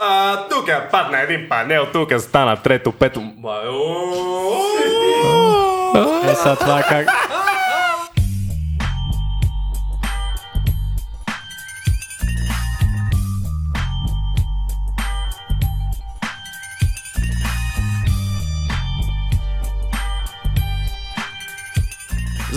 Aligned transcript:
А, 0.00 0.48
тук 0.48 0.70
падна 0.90 1.20
един 1.20 1.48
панел, 1.48 1.86
тук 1.92 2.12
стана 2.18 2.62
трето, 2.62 2.92
пето. 2.92 3.20
Е, 6.30 6.34
сега 6.34 6.56
това 6.56 6.80
е 6.80 6.82
как... 6.82 7.23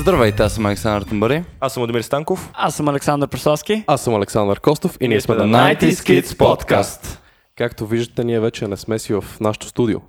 Здравейте, 0.07 0.43
аз 0.43 0.53
съм 0.53 0.65
Александър 0.65 1.01
Тумбари. 1.01 1.43
Аз 1.59 1.73
съм 1.73 1.81
Владимир 1.81 2.01
Станков. 2.01 2.49
Аз 2.53 2.75
съм 2.75 2.87
Александър 2.87 3.27
Преславски. 3.27 3.83
Аз 3.87 4.01
съм 4.01 4.15
Александър 4.15 4.59
Костов 4.59 4.97
и 5.01 5.07
ние 5.07 5.21
сме 5.21 5.35
на 5.35 5.47
на 5.47 5.57
90 5.57 5.79
90s 5.79 5.91
Kids 5.91 6.25
Podcast. 6.25 7.19
Както 7.57 7.87
виждате, 7.87 8.23
ние 8.23 8.39
вече 8.39 8.67
не 8.67 8.77
сме 8.77 8.99
си 8.99 9.13
в 9.13 9.23
нашото 9.41 9.67
студио. 9.67 9.99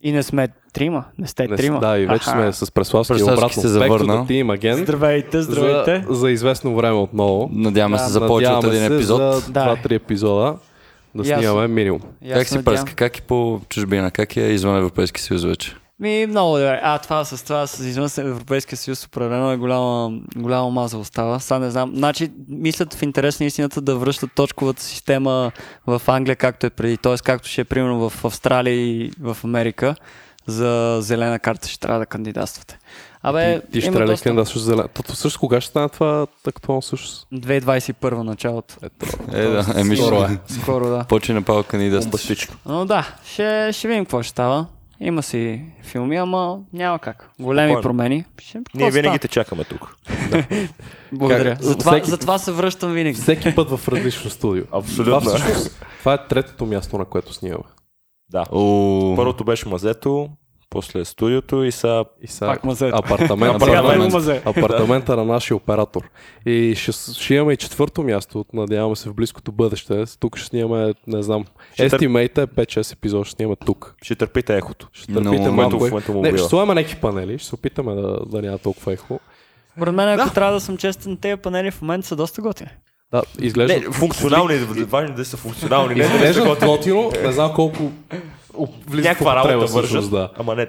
И 0.00 0.12
не 0.12 0.22
сме 0.22 0.48
трима. 0.72 1.04
Не 1.18 1.26
сте 1.26 1.48
Не, 1.48 1.56
трима. 1.56 1.80
да, 1.80 1.98
и 1.98 2.06
вече 2.06 2.30
Аха. 2.30 2.30
сме 2.30 2.52
с 2.52 2.70
Преславски 2.70 3.12
Преславски 3.12 3.38
обратно. 3.38 3.62
се 3.62 3.68
завърна. 3.68 4.26
team 4.26 4.58
again. 4.58 4.82
Здравейте, 4.82 5.42
здравейте. 5.42 6.04
За, 6.08 6.14
за 6.14 6.30
известно 6.30 6.76
време 6.76 6.96
отново. 6.96 7.50
Надяваме 7.52 7.96
Да, 7.96 8.02
се 8.04 8.12
започва 8.12 8.34
от 8.34 8.62
Надяваме 8.62 8.76
един 8.76 8.96
епизод. 8.96 9.18
За 9.18 9.52
Да. 9.52 9.76
2-3 9.84 9.92
епизода 9.92 10.56
да 11.14 11.24
снимаме 11.24 11.68
минимум. 11.68 12.00
Как 12.32 12.48
си 12.48 12.64
пръска? 12.64 12.94
Как 12.94 13.18
е 13.18 13.20
по 13.20 13.60
чужбина? 13.68 14.10
Как 14.10 14.36
е 14.36 14.40
извън 14.40 14.76
Европейски 14.76 15.20
съюз 15.20 15.44
вече? 15.44 15.76
Ми, 16.02 16.26
много 16.26 16.56
добре. 16.56 16.80
А, 16.82 16.98
това 16.98 17.24
с 17.24 17.44
това, 17.44 17.66
с 17.66 17.78
извън 17.78 18.08
Европейския 18.18 18.78
съюз, 18.78 19.06
определено 19.06 19.52
е 19.52 19.56
голяма, 19.56 20.10
голяма 20.36 20.70
маза 20.70 20.98
остава. 20.98 21.40
Сега 21.40 21.58
не 21.58 21.70
знам. 21.70 21.92
Значи, 21.94 22.30
мислят 22.48 22.94
в 22.94 23.02
интерес 23.02 23.40
на 23.40 23.46
истината 23.46 23.80
да 23.80 23.96
връщат 23.96 24.30
точковата 24.34 24.82
система 24.82 25.52
в 25.86 26.02
Англия, 26.06 26.36
както 26.36 26.66
е 26.66 26.70
преди. 26.70 26.96
Тоест, 26.96 27.22
както 27.22 27.48
ще 27.48 27.60
е 27.60 27.64
примерно 27.64 28.10
в 28.10 28.24
Австралия 28.24 28.74
и 28.74 29.10
в 29.20 29.36
Америка. 29.44 29.94
За 30.46 30.98
зелена 31.00 31.38
карта 31.38 31.68
ще 31.68 31.80
трябва 31.80 31.98
да 31.98 32.06
кандидатствате. 32.06 32.78
Абе, 33.22 33.60
Ти 33.72 33.80
ще 33.80 33.86
има 33.86 33.96
трябва 33.96 34.14
да 34.14 34.22
кандидатстваш 34.22 34.62
зелен. 34.62 34.88
Тото 34.94 35.16
също 35.16 35.40
кога 35.40 35.60
ще 35.60 35.70
стане 35.70 35.88
това 35.88 36.26
актуално 36.46 36.82
също? 36.82 37.26
2021 37.34 38.12
началото. 38.12 38.74
Ето. 38.82 39.06
Е, 39.32 39.42
да, 39.42 39.66
еми 39.76 39.96
Скоро 39.96 40.24
ще. 40.24 40.32
е. 40.32 40.38
Скоро, 40.62 40.88
да. 40.88 41.04
Почи 41.04 41.32
направо 41.32 41.62
кандидат. 41.62 42.02
Бомбастично. 42.02 42.56
Но 42.66 42.84
да, 42.84 43.08
ще, 43.26 43.70
ще 43.72 43.88
видим 43.88 44.04
какво 44.04 44.22
ще 44.22 44.30
става. 44.30 44.66
Има 45.02 45.22
си 45.22 45.62
филми, 45.82 46.16
ама 46.16 46.58
няма 46.72 46.98
как. 46.98 47.30
Големи 47.40 47.68
Спокойно. 47.68 47.82
промени. 47.82 48.24
Ще, 48.38 48.58
Ние 48.74 48.90
винаги 48.90 49.06
става? 49.06 49.18
те 49.18 49.28
чакаме 49.28 49.64
тук. 49.64 49.96
Благодаря. 51.12 51.50
Как- 51.50 51.62
Затова, 51.62 51.92
всеки- 51.92 52.10
затова 52.10 52.38
се 52.38 52.52
връщам 52.52 52.92
винаги. 52.92 53.14
Всеки 53.14 53.54
път 53.54 53.70
в 53.70 53.88
различно 53.88 54.30
студио. 54.30 54.64
Абсолютно. 54.72 55.20
Това, 55.20 55.36
всъщност, 55.36 55.84
това 55.98 56.14
е 56.14 56.28
третото 56.28 56.66
място, 56.66 56.98
на 56.98 57.04
което 57.04 57.32
снимаме. 57.32 57.64
Да. 58.30 58.44
О, 58.52 59.12
Първото 59.16 59.44
беше 59.44 59.68
мазето, 59.68 60.28
после 60.72 61.04
студиото 61.04 61.64
и 61.64 61.70
Пак 62.40 62.64
мазето. 62.64 62.96
апартамент, 62.96 63.54
апартамент. 63.62 64.46
апартамента 64.46 65.16
на 65.16 65.24
нашия 65.24 65.56
оператор. 65.56 66.02
И 66.46 66.74
ще, 66.76 66.92
ще 66.92 67.34
имаме 67.34 67.52
и 67.52 67.56
четвърто 67.56 68.02
място, 68.02 68.44
надяваме 68.52 68.96
се 68.96 69.08
в 69.08 69.14
близкото 69.14 69.52
бъдеще. 69.52 70.04
Тук 70.20 70.36
ще 70.36 70.46
снимаме, 70.46 70.94
не 71.06 71.22
знам, 71.22 71.44
Ще 71.74 71.84
естимейта 71.84 72.42
е 72.42 72.46
5-6 72.46 72.92
епизода, 72.92 73.24
ще 73.24 73.36
снимаме 73.36 73.56
тук. 73.66 73.94
ще 74.02 74.14
търпите 74.14 74.56
ехото. 74.56 74.88
Ще 74.92 75.12
търпите 75.12 75.36
което 75.36 75.52
малко. 75.52 75.78
в 75.78 75.80
момента 75.80 76.12
му 76.12 76.22
Не, 76.22 76.28
ще 76.28 76.48
слагаме 76.48 76.74
някакви 76.74 76.96
панели, 77.00 77.38
ще 77.38 77.48
се 77.48 77.54
опитаме 77.54 77.94
да, 77.94 78.18
да 78.26 78.42
няма 78.42 78.58
толкова 78.58 78.92
ехо. 78.92 79.20
Според 79.76 79.94
мен, 79.94 80.20
ако 80.20 80.34
трябва 80.34 80.52
да 80.52 80.60
съм 80.60 80.76
честен, 80.76 81.16
тези 81.16 81.36
панели 81.36 81.70
в 81.70 81.82
момента 81.82 82.06
са 82.06 82.16
доста 82.16 82.42
готини. 82.42 82.70
Да, 83.12 83.22
изглежда. 83.40 83.74
Не, 83.74 83.80
функционални, 83.80 84.54
важно 84.84 85.14
да 85.16 85.24
са 85.24 85.36
функционални. 85.36 85.94
Не, 85.94 86.04
Изглежда 86.04 86.56
готино, 86.66 87.10
не 87.22 87.32
знам 87.32 87.52
колко 87.54 87.92
влиза 88.86 89.02
в 89.02 89.04
някаква 89.04 89.36
работа 89.36 89.66
вършат, 89.66 90.10
Да. 90.10 90.28
ама 90.36 90.54
не 90.54 90.66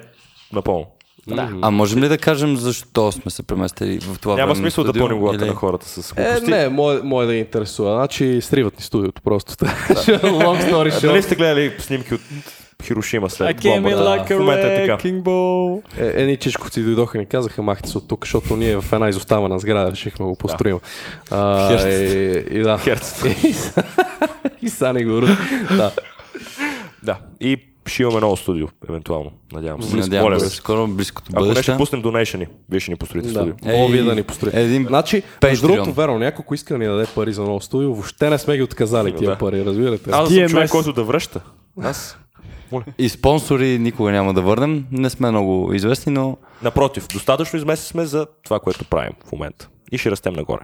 напълно. 0.54 0.86
Да. 1.28 1.50
а 1.62 1.72
можем 1.72 2.04
ли 2.04 2.08
да 2.08 2.18
кажем 2.18 2.56
защо 2.56 3.12
сме 3.12 3.32
се 3.32 3.44
преместили 3.44 4.00
в 4.00 4.20
това 4.20 4.36
Няма 4.36 4.46
време 4.46 4.56
смисъл 4.56 4.84
да 4.84 4.88
студио, 4.88 5.02
пълним 5.02 5.20
главата 5.20 5.44
или- 5.44 5.50
на 5.50 5.56
хората 5.56 5.86
с 5.88 6.12
Е, 6.12 6.24
глупости. 6.24 6.52
не, 6.52 6.70
мое, 6.70 7.00
мое 7.04 7.26
да 7.26 7.34
ги 7.34 7.40
интересува. 7.40 7.96
Значи, 7.96 8.40
сриват 8.42 8.78
ни 8.78 8.84
студиото 8.84 9.22
просто. 9.22 9.54
Long 9.56 10.62
story 10.62 10.98
А, 10.98 11.02
Дали 11.02 11.14
short. 11.14 11.22
сте 11.22 11.36
гледали 11.36 11.74
снимки 11.80 12.14
от 12.14 12.22
Хирошима 12.84 13.28
I 13.28 13.32
след 13.32 13.58
came 13.58 13.64
in 13.64 13.74
бомбата? 13.74 13.98
like 13.98 14.36
В 14.36 14.40
момента 14.40 14.68
е 14.68 14.78
a 14.78 14.82
така. 14.82 14.98
wrecking 15.00 15.22
ball. 15.22 15.82
Е, 15.98 16.22
едни 16.22 16.38
чичковци 16.38 16.84
дойдоха 16.84 17.18
и 17.18 17.22
ни 17.22 17.26
казаха, 17.26 17.62
махте 17.62 17.90
се 17.90 17.98
от 17.98 18.08
тук, 18.08 18.26
защото 18.26 18.56
ние 18.56 18.78
в 18.78 18.94
една 18.94 19.10
изоставена 19.10 19.60
сграда 19.60 19.92
решихме 19.92 20.24
да 20.26 20.30
го 20.30 20.36
построим. 20.36 20.80
А, 21.32 21.68
Херц. 21.70 21.84
и, 21.84 22.46
и, 22.52 22.62
да. 22.62 22.78
Херц. 22.78 23.24
И, 23.26 23.56
и 24.62 24.94
ни 24.94 25.06
го 25.06 25.22
Да. 25.72 25.92
Да. 27.04 27.18
И 27.42 27.58
ще 27.86 28.04
имаме 28.04 28.20
ново 28.20 28.38
студио, 28.38 28.68
евентуално. 28.90 29.32
Надявам 29.54 29.84
се. 29.84 29.96
Надявам 29.96 30.40
се, 30.40 30.50
скоро 30.50 30.88
близкото 30.88 31.32
Ако 31.34 31.42
не 31.42 31.48
бъдеще. 31.48 31.64
ще 31.64 31.78
пуснем 31.78 32.02
донейшени, 32.02 32.48
вие 32.70 32.80
ще 32.80 32.92
ни 32.92 32.98
построите 32.98 33.28
Да. 33.28 33.34
студио. 33.34 33.56
Мога 33.68 33.92
вие 33.92 34.04
да 34.04 34.16
ни 34.16 34.24
построите. 34.24 34.62
един 34.62 34.86
Значи, 34.88 35.24
между 35.44 35.68
другото, 35.68 35.94
верно, 35.94 36.20
някой, 36.20 36.56
иска 36.56 36.74
да 36.74 36.78
ни 36.78 36.86
даде 36.86 37.06
пари 37.06 37.34
за 37.34 37.42
ново 37.42 37.62
студио, 37.62 37.94
въобще 37.94 38.30
не 38.30 38.38
сме 38.38 38.58
ги 38.58 38.64
отказали 38.64 39.16
тия 39.16 39.30
Да. 39.30 39.38
пари, 39.38 39.66
разбирате? 39.66 40.10
Аз 40.14 40.30
Тия 40.30 40.50
съм 40.50 40.56
човек, 40.58 40.70
който 40.70 40.94
да 40.94 41.04
връща. 41.04 41.42
Аз. 41.82 42.18
И 42.98 43.10
спонсори 43.10 43.80
никога 43.80 44.12
няма 44.12 44.34
да 44.34 44.42
върнем. 44.42 44.86
Не 44.92 45.10
сме 45.10 45.32
много 45.32 45.74
известни, 45.74 46.14
но 46.14 46.38
Напротив, 46.64 47.08
достатъчно 47.14 47.58
изместни 47.58 47.86
сме 47.86 48.06
за 48.06 48.28
това, 48.44 48.60
което 48.60 48.86
правим 48.86 49.14
в 49.28 49.32
момента. 49.32 49.70
И 49.92 49.98
ще 49.98 50.12
растем 50.12 50.34
нагоре. 50.34 50.62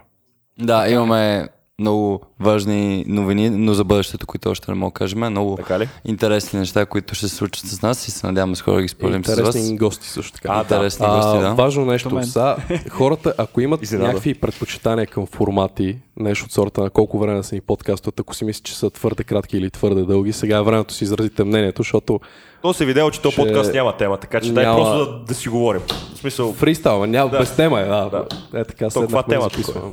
да, 0.59 0.89
имаме 0.89 1.47
много 1.79 2.21
важни 2.39 3.05
новини, 3.07 3.49
но 3.49 3.73
за 3.73 3.83
бъдещето, 3.83 4.27
които 4.27 4.49
още 4.49 4.71
не 4.71 4.75
мога 4.75 4.89
да 4.89 4.93
кажем. 4.93 5.19
Много 5.19 5.55
Така 5.55 5.79
ли? 5.79 5.89
интересни 6.05 6.59
неща, 6.59 6.85
които 6.85 7.15
ще 7.15 7.27
се 7.27 7.35
случат 7.35 7.65
с 7.65 7.81
нас 7.81 8.07
и 8.07 8.11
се 8.11 8.27
надяваме 8.27 8.55
скоро 8.55 8.75
да 8.75 8.81
ги 8.81 8.87
споделим 8.87 9.25
с 9.25 9.27
вас. 9.29 9.37
Интересни 9.37 9.77
гости 9.77 10.07
също 10.07 10.33
така. 10.33 10.49
А, 10.49 10.55
да. 10.55 10.75
Интересни 10.75 11.05
А, 11.09 11.15
гости, 11.15 11.39
да. 11.39 11.53
Важно 11.53 11.85
нещо. 11.85 12.23
Са, 12.23 12.55
хората, 12.89 13.33
ако 13.37 13.61
имат 13.61 13.81
Изненада. 13.83 14.07
някакви 14.07 14.33
предпочитания 14.33 15.07
към 15.07 15.25
формати, 15.27 15.97
нещо 16.17 16.45
от 16.45 16.51
сорта 16.51 16.81
на 16.81 16.89
колко 16.89 17.19
време 17.19 17.43
са 17.43 17.55
ни 17.55 17.61
подкастовете, 17.61 18.21
ако 18.21 18.35
си 18.35 18.45
мислят, 18.45 18.63
че 18.63 18.75
са 18.75 18.89
твърде 18.89 19.23
кратки 19.23 19.57
или 19.57 19.69
твърде 19.71 20.03
дълги, 20.03 20.33
сега 20.33 20.57
е 20.57 20.61
времето 20.61 20.93
си 20.93 21.03
изразите 21.03 21.43
мнението, 21.43 21.79
защото 21.79 22.19
То 22.61 22.73
се 22.73 22.85
видео, 22.85 23.11
че 23.11 23.21
то 23.21 23.31
Ще- 23.31 23.41
подкаст 23.41 23.73
няма 23.73 23.93
тема, 23.93 24.17
така 24.17 24.41
че 24.41 24.51
дай 24.51 24.65
Няма. 24.65 24.77
просто 24.77 25.11
да, 25.11 25.19
да 25.19 25.33
си 25.33 25.49
говорим. 25.49 25.81
В 26.15 26.17
смисъл, 26.17 26.53
фристайл, 26.53 27.05
няма, 27.05 27.31
Да. 27.31 27.39
без 27.39 27.55
тема 27.55 27.79
е. 27.79 27.85
Да, 27.85 28.09
Да. 28.51 28.59
Е 28.59 28.63
така, 28.65 28.89
Толкова 28.89 29.23
седнахме 29.23 29.33
тема 29.33 29.91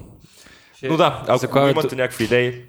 записваме. 0.88 0.90
но 0.90 1.24
да, 1.26 1.32
ако 1.32 1.38
Заглавието- 1.38 1.80
имате 1.80 1.96
някакви 1.96 2.24
идеи, 2.24 2.62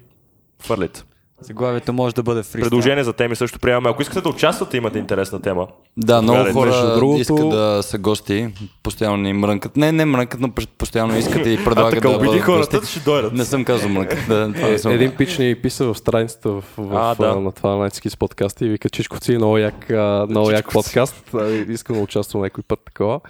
хвърлите. 0.62 1.02
Заглавието 1.40 1.92
може 1.92 2.14
да 2.14 2.22
бъде 2.22 2.42
фристайл. 2.42 2.62
Предложение 2.62 3.04
за 3.04 3.12
теми 3.12 3.36
също 3.36 3.58
приемаме. 3.58 3.90
Ако 3.90 4.02
искате 4.02 4.20
да 4.20 4.28
участвате, 4.28 4.76
имате 4.76 4.98
интересна 4.98 5.42
тема. 5.42 5.66
Да, 5.96 6.22
много 6.22 6.38
Заповядайте. 6.38 6.54
хора 6.72 6.84
Между 6.84 6.98
другото- 6.98 7.20
искат 7.20 7.48
да 7.50 7.78
са 7.82 7.98
гости, 7.98 8.48
постоянно 8.82 9.16
ни 9.16 9.32
мрънкат. 9.32 9.76
Не, 9.76 9.92
не 9.92 10.04
мрънкат, 10.04 10.40
но 10.40 10.50
постоянно 10.78 11.16
искат 11.16 11.46
и 11.46 11.54
А 11.60 11.64
предлагат 11.64 11.90
така 11.90 12.08
да 12.08 12.16
убеди 12.16 12.26
бъдат 12.26 12.42
хората, 12.42 12.78
гости. 12.78 12.90
ще 12.90 13.00
дойдат. 13.00 13.32
Не 13.32 13.44
съм 13.44 13.64
казал 13.64 13.88
мрънкат. 13.88 14.18
Да, 14.18 14.52
това 14.52 14.68
не 14.68 14.74
Е, 14.74 14.78
съм. 14.78 14.92
един 14.92 15.12
пич 15.12 15.38
ни 15.38 15.54
писа 15.54 15.84
в 15.84 15.94
страницата 15.94 16.50
в, 16.50 16.64
в, 16.78 16.94
А, 16.94 17.10
а, 17.10 17.14
да. 17.16 17.36
на 17.36 17.52
това 17.52 17.76
на 17.76 17.90
с 17.90 18.16
подкаста 18.16 18.66
и 18.66 18.68
вика 18.68 18.90
Чичковци, 18.90 19.32
много 19.32 19.58
як, 19.58 19.90
а, 19.90 20.26
много 20.30 20.50
як 20.50 20.72
подкаст. 20.72 21.24
А, 21.34 21.48
Искам 21.68 21.96
да 21.96 22.02
участвам 22.02 22.42
някой 22.42 22.64
път 22.68 22.80
такова. 22.86 23.20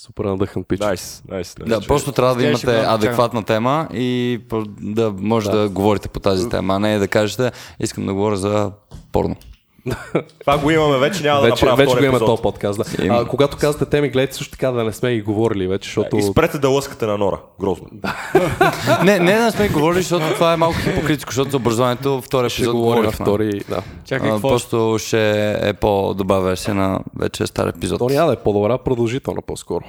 Супер 0.00 0.24
надъхан 0.24 0.64
пич. 0.64 0.80
Найс, 0.80 1.22
найс. 1.28 1.54
Да, 1.66 1.80
просто 1.80 2.12
трябва 2.12 2.34
да 2.34 2.46
имате 2.46 2.80
адекватна 2.86 3.44
тема 3.44 3.88
и 3.92 4.40
да 4.80 5.12
може 5.18 5.50
да. 5.50 5.68
говорите 5.68 6.08
по 6.08 6.20
тази 6.20 6.48
тема, 6.48 6.74
а 6.74 6.78
не 6.78 6.98
да 6.98 7.08
кажете, 7.08 7.52
искам 7.80 8.06
да 8.06 8.14
говоря 8.14 8.36
за 8.36 8.72
порно. 9.12 9.36
Това 10.40 10.58
го 10.58 10.70
имаме 10.70 10.98
вече, 10.98 11.22
няма 11.22 11.40
да 11.40 11.46
Вече, 11.46 11.64
направя 11.64 11.76
вече 11.76 11.86
го 11.86 11.92
втори 11.92 12.06
има 12.06 12.16
епизод. 12.16 12.28
този 12.28 12.42
подкаст. 12.42 12.96
Да. 12.96 13.04
Има. 13.04 13.16
А, 13.16 13.24
когато 13.24 13.56
казвате 13.56 13.90
теми, 13.90 14.08
гледайте 14.08 14.34
също 14.34 14.50
така 14.50 14.70
да 14.70 14.84
не 14.84 14.92
сме 14.92 15.14
ги 15.14 15.22
говорили 15.22 15.66
вече, 15.66 15.88
защото... 15.88 16.16
И 16.16 16.22
спрете 16.22 16.58
да 16.58 16.68
лъскате 16.68 17.06
на 17.06 17.18
Нора. 17.18 17.38
Грозно. 17.60 17.86
не, 19.04 19.18
не 19.18 19.38
да 19.38 19.50
сме 19.50 19.68
говорили, 19.68 20.02
защото 20.02 20.34
това 20.34 20.52
е 20.52 20.56
малко 20.56 20.78
хипокритско, 20.78 21.30
защото 21.30 21.50
за 21.50 21.56
образованието 21.56 22.20
втория 22.20 22.50
ще 22.50 22.62
епизод 22.62 22.76
говорим 22.76 23.10
втори. 23.10 23.60
Да. 23.68 23.82
Чакай, 24.04 24.30
какво? 24.30 24.48
просто 24.48 24.96
ще 24.98 25.52
е 25.68 25.72
по-добра 25.72 26.38
версия 26.38 26.74
на 26.74 27.00
вече 27.18 27.46
стар 27.46 27.66
епизод. 27.66 27.98
То 27.98 28.08
няма 28.08 28.26
да 28.26 28.32
е 28.32 28.36
по-добра, 28.36 28.78
продължителна 28.78 29.42
по-скоро. 29.42 29.84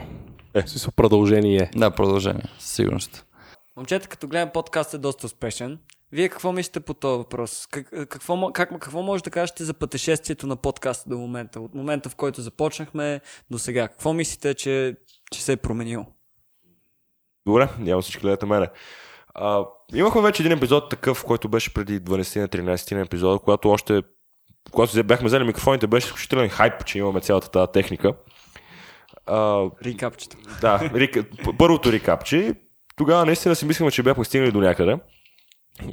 Е. 0.53 0.61
Смисъл 0.67 0.91
продължение. 0.95 1.71
Да, 1.75 1.91
продължение, 1.91 2.43
със 2.59 2.71
сигурност. 2.71 3.25
Момчета, 3.77 4.07
като 4.07 4.27
гледам 4.27 4.49
подкаст 4.53 4.93
е 4.93 4.97
доста 4.97 5.25
успешен. 5.25 5.77
Вие 6.11 6.29
какво 6.29 6.51
мислите 6.51 6.79
по 6.79 6.93
този 6.93 7.17
въпрос? 7.17 7.67
Как, 7.71 7.89
какво, 8.09 8.51
как, 8.51 8.69
какво 8.69 9.01
може 9.01 9.23
да 9.23 9.29
кажете 9.29 9.63
за 9.63 9.73
пътешествието 9.73 10.47
на 10.47 10.55
подкаста 10.55 11.09
до 11.09 11.17
момента? 11.17 11.59
От 11.59 11.75
момента, 11.75 12.09
в 12.09 12.15
който 12.15 12.41
започнахме 12.41 13.21
до 13.51 13.59
сега. 13.59 13.87
Какво 13.87 14.13
мислите, 14.13 14.53
че, 14.53 14.95
че 15.31 15.43
се 15.43 15.51
е 15.51 15.57
променило? 15.57 16.05
Добре, 17.45 17.69
няма 17.79 18.01
всички 18.01 18.21
гледате 18.21 18.45
мене. 18.45 18.67
А, 19.33 19.65
имахме 19.93 20.21
вече 20.21 20.43
един 20.43 20.57
епизод 20.57 20.89
такъв, 20.89 21.23
който 21.25 21.49
беше 21.49 21.73
преди 21.73 22.01
12-13 22.01 22.95
на 22.95 23.01
епизода, 23.01 23.39
когато 23.39 23.69
още 23.69 24.01
когато 24.71 25.03
бяхме 25.03 25.27
взели 25.27 25.43
микрофоните, 25.43 25.87
беше 25.87 26.07
изключителен 26.07 26.49
хайп, 26.49 26.85
че 26.85 26.97
имаме 26.97 27.21
цялата 27.21 27.51
тази 27.51 27.71
техника. 27.71 28.13
А, 29.25 29.65
Рикапчета. 29.83 30.37
да, 30.61 30.79
рик, 30.93 31.17
първото 31.57 31.91
рикапче. 31.91 32.55
Тогава 32.95 33.25
наистина 33.25 33.55
си 33.55 33.65
мислихме, 33.65 33.91
че 33.91 34.03
бяхме 34.03 34.25
стигнали 34.25 34.51
до 34.51 34.59
някъде. 34.59 34.97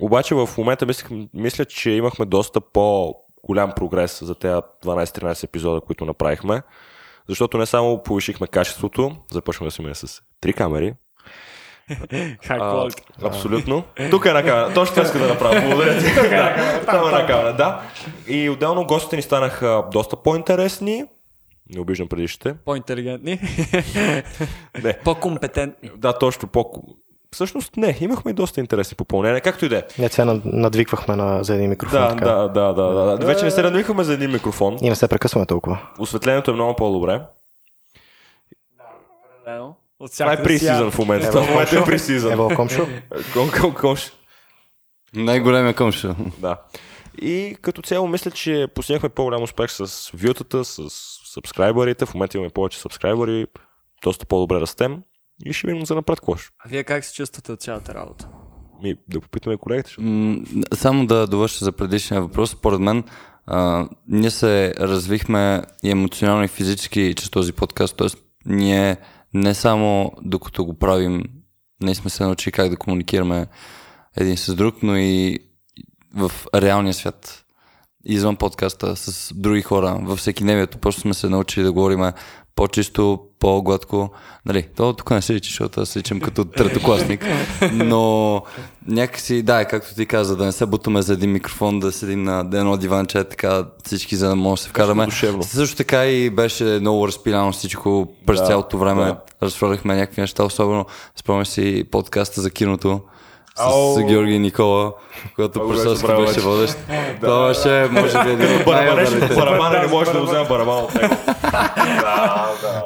Обаче 0.01 0.35
в 0.35 0.49
момента 0.59 0.87
мисля, 0.87 1.27
мисля, 1.35 1.65
че 1.65 1.91
имахме 1.91 2.25
доста 2.25 2.61
по-голям 2.61 3.73
прогрес 3.77 4.25
за 4.25 4.35
тези 4.35 4.55
12-13 4.85 5.45
епизода, 5.45 5.81
които 5.81 6.05
направихме. 6.05 6.63
Защото 7.29 7.59
не 7.59 7.67
само 7.67 8.03
повишихме 8.03 8.47
качеството, 8.47 9.17
започваме 9.33 9.69
да 9.69 9.71
сме 9.71 9.95
с 9.95 10.23
три 10.41 10.53
камери. 10.53 10.95
А, 12.49 12.89
абсолютно. 13.23 13.85
Тук 14.11 14.25
е 14.25 14.29
една 14.29 14.43
камера. 14.43 14.75
Точно 14.75 14.95
това 14.95 15.07
иска 15.07 15.19
да 15.19 15.29
направя. 15.29 15.61
Благодаря 15.61 15.99
ти. 15.99 16.15
Да, 16.15 16.85
Там 16.87 17.05
е 17.05 17.07
една 17.07 17.27
камера, 17.27 17.57
да. 17.57 17.83
И 18.27 18.51
отделно 18.51 18.87
гостите 18.87 19.17
ни 19.17 19.23
станаха 19.23 19.85
доста 19.93 20.17
по-интересни. 20.17 21.05
Не 21.75 21.81
обиждам 21.81 22.09
предишните. 22.09 22.55
По-интелигентни. 22.65 23.41
По-компетентни. 25.05 25.91
Да, 25.97 26.19
точно 26.19 26.49
по 26.49 26.71
Всъщност 27.37 27.77
не, 27.77 27.99
имахме 28.01 28.31
и 28.31 28.35
доста 28.35 28.61
интересни 28.61 28.97
попълнения, 28.97 29.41
както 29.41 29.65
и 29.65 29.69
да 29.69 29.79
е. 29.79 29.83
Не, 29.99 30.09
сега 30.09 30.25
над- 30.25 30.45
надвиквахме 30.45 31.17
на, 31.17 31.45
за 31.45 31.55
един 31.55 31.71
микрофон. 31.71 32.01
Да, 32.01 32.09
така. 32.09 32.25
да, 32.25 32.49
да, 32.49 32.73
да, 32.73 32.93
да, 32.93 33.17
да. 33.19 33.27
Вече 33.27 33.45
не 33.45 33.51
се 33.51 33.63
надвихаме 33.63 34.05
за 34.05 34.13
един 34.15 34.31
микрофон. 34.31 34.77
И 34.83 34.89
не 34.89 34.97
се 34.97 35.09
прекъсваме 35.09 35.47
толкова. 35.47 35.79
Осветлението 35.99 36.51
е 36.51 36.55
много 36.55 36.77
по-добре. 36.77 37.21
От 40.01 40.13
Това 40.19 40.33
е 40.33 40.43
пресизън 40.43 40.91
в 40.91 40.99
момента. 40.99 41.43
В 41.43 41.51
момента 41.51 41.79
е 41.79 41.85
пресизън. 41.85 42.33
Ево, 42.33 42.51
комшо. 42.57 42.87
Ком, 43.33 43.51
ком, 43.61 43.75
ком, 43.75 43.97
Най-големия 45.15 45.75
къмша. 45.75 46.15
Да. 46.39 46.57
И 47.23 47.57
като 47.63 47.83
цяло 47.83 48.09
мисля, 48.09 48.31
че 48.31 48.67
постигнахме 48.75 49.09
по-голям 49.09 49.43
успех 49.43 49.71
с 49.71 50.11
вютата, 50.15 50.65
с 50.65 50.83
сабскрайбърите. 51.35 52.07
В 52.07 52.15
момента 52.15 52.37
имаме 52.39 52.51
повече 52.51 52.79
сабскрайбъри, 52.79 53.47
доста 54.03 54.27
по-добре 54.27 54.61
растем. 54.61 55.03
И 55.45 55.53
ще 55.53 55.67
видим 55.67 55.87
за 55.87 55.95
напред 55.95 56.21
ще. 56.21 56.51
А 56.65 56.69
вие 56.69 56.85
как 56.85 57.05
се 57.05 57.15
чувствате 57.15 57.53
от 57.53 57.61
цялата 57.61 57.95
работа? 57.95 58.29
Ми, 58.83 58.95
да 59.09 59.21
попитаме 59.21 59.57
колегите. 59.57 59.91
Ще... 59.91 60.01
М, 60.01 60.39
Само 60.75 61.07
да 61.07 61.27
довърша 61.27 61.65
за 61.65 61.73
предишния 61.73 62.21
въпрос, 62.23 62.51
според 62.51 62.81
мен, 62.81 63.05
а, 63.47 63.89
ние 64.09 64.31
се 64.31 64.75
развихме 64.79 65.63
и 65.83 65.91
емоционално 65.91 66.45
и 66.45 66.49
физически 66.49 67.15
чрез 67.17 67.31
този 67.31 67.53
подкаст, 67.53 67.97
т.е. 67.97 68.09
ние 68.47 68.97
не 69.35 69.55
само 69.55 70.13
докато 70.23 70.65
го 70.65 70.79
правим, 70.79 71.25
не 71.83 71.95
сме 71.95 72.11
се 72.11 72.25
научили 72.25 72.53
как 72.53 72.71
да 72.71 72.77
комуникираме 72.77 73.47
един 74.17 74.37
с 74.37 74.55
друг, 74.55 74.83
но 74.83 74.97
и 74.97 75.39
в 76.15 76.33
реалния 76.55 76.95
свят, 76.95 77.45
извън 78.05 78.37
подкаста, 78.37 78.97
с 78.97 79.35
други 79.35 79.63
хора, 79.63 79.99
във 80.03 80.19
всеки 80.19 80.43
дневието, 80.43 80.79
просто 80.79 81.01
сме 81.01 81.15
се 81.15 81.29
научили 81.29 81.65
да 81.65 81.73
говорим 81.73 82.13
по-чисто, 82.57 83.19
по-гладко. 83.39 84.11
Нали, 84.47 84.67
то 84.77 84.93
тук 84.93 85.11
не 85.11 85.23
се 85.23 85.35
личи, 85.35 85.51
защото 85.51 85.81
аз 85.81 85.97
личам 85.97 86.21
като 86.21 86.45
третокласник, 86.45 87.27
но 87.73 88.43
някакси, 88.89 89.43
да, 89.43 89.65
както 89.65 89.95
ти 89.95 90.07
каза, 90.07 90.37
да 90.37 90.45
не 90.45 90.53
се 90.53 90.67
бутаме 90.67 91.03
за 91.03 91.13
един 91.13 91.33
микрофон, 91.33 91.81
да 91.81 91.93
седим 91.93 92.23
на 92.23 92.39
едно 92.39 92.77
диванче, 92.77 93.25
така 93.25 93.65
всички, 93.85 94.17
за 94.17 94.29
да 94.29 94.37
може 94.37 94.61
да 94.61 94.65
се 94.65 94.69
вкараме. 94.69 95.07
Също 95.43 95.77
така 95.77 96.07
и 96.07 96.31
беше 96.31 96.65
много 96.65 97.09
разпиляно 97.09 97.53
всичко 97.53 98.09
през 98.27 98.41
Да, 98.41 98.47
цялото 98.47 98.79
време. 98.79 99.05
да. 99.05 99.17
Разправихме 99.43 99.97
някакви 99.97 100.21
неща, 100.21 100.45
особено 100.45 100.87
спомням 101.17 101.47
си 101.47 101.85
подкаста 101.91 102.41
за 102.41 102.51
киното. 102.51 103.01
С. 103.57 104.05
Георги 104.05 104.33
и 104.33 104.39
Никола, 104.39 104.93
когато 105.35 105.75
забравил 105.75 106.27
беше 106.27 106.41
водещ. 106.41 106.77
Това 107.21 107.49
беше, 107.49 107.89
може 107.91 108.25
би, 108.25 108.31
един 108.33 108.57
от 108.57 108.65
Барабанешните 108.65 109.19
най-ударните. 109.19 109.35
барабани 109.35 109.79
не 109.79 109.87
може 109.87 110.13
да 110.13 110.21
взема 110.21 110.45
барабан 110.45 110.85
от 110.85 110.95
него. 110.95 111.15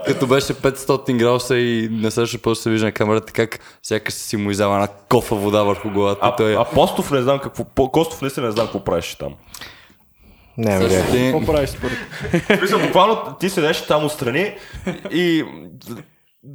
Като 0.07 0.27
беше 0.27 0.55
500 0.55 1.17
градуса 1.17 1.57
и 1.57 1.89
не 1.93 2.11
се 2.11 2.43
после 2.43 2.63
се 2.63 2.71
вижда 2.71 2.87
на 2.87 2.93
камерата 2.93 3.33
как 3.33 3.59
сякаш 3.83 4.15
си 4.15 4.37
му 4.37 4.51
изява 4.51 4.75
една 4.75 4.89
кофа 5.09 5.35
вода 5.35 5.63
върху 5.63 5.91
главата. 5.91 6.21
А, 6.23 6.37
той 6.37 6.53
е... 6.53 6.57
Апостов 6.57 7.11
не 7.11 7.23
знам 7.23 7.39
какво. 7.39 7.65
Костов 7.89 8.23
наистина 8.23 8.47
не 8.47 8.53
знам 8.53 8.67
какво 8.67 8.85
правиш 8.85 9.15
там. 9.15 9.35
Не, 10.59 10.89
ти- 11.11 11.33
Какво 11.33 11.53
правиш 11.53 11.71
според? 11.71 11.99
Буквално 12.83 13.37
ти 13.41 13.51
седеше 13.51 13.87
там 13.87 14.05
отстрани 14.05 14.55
и 15.11 15.45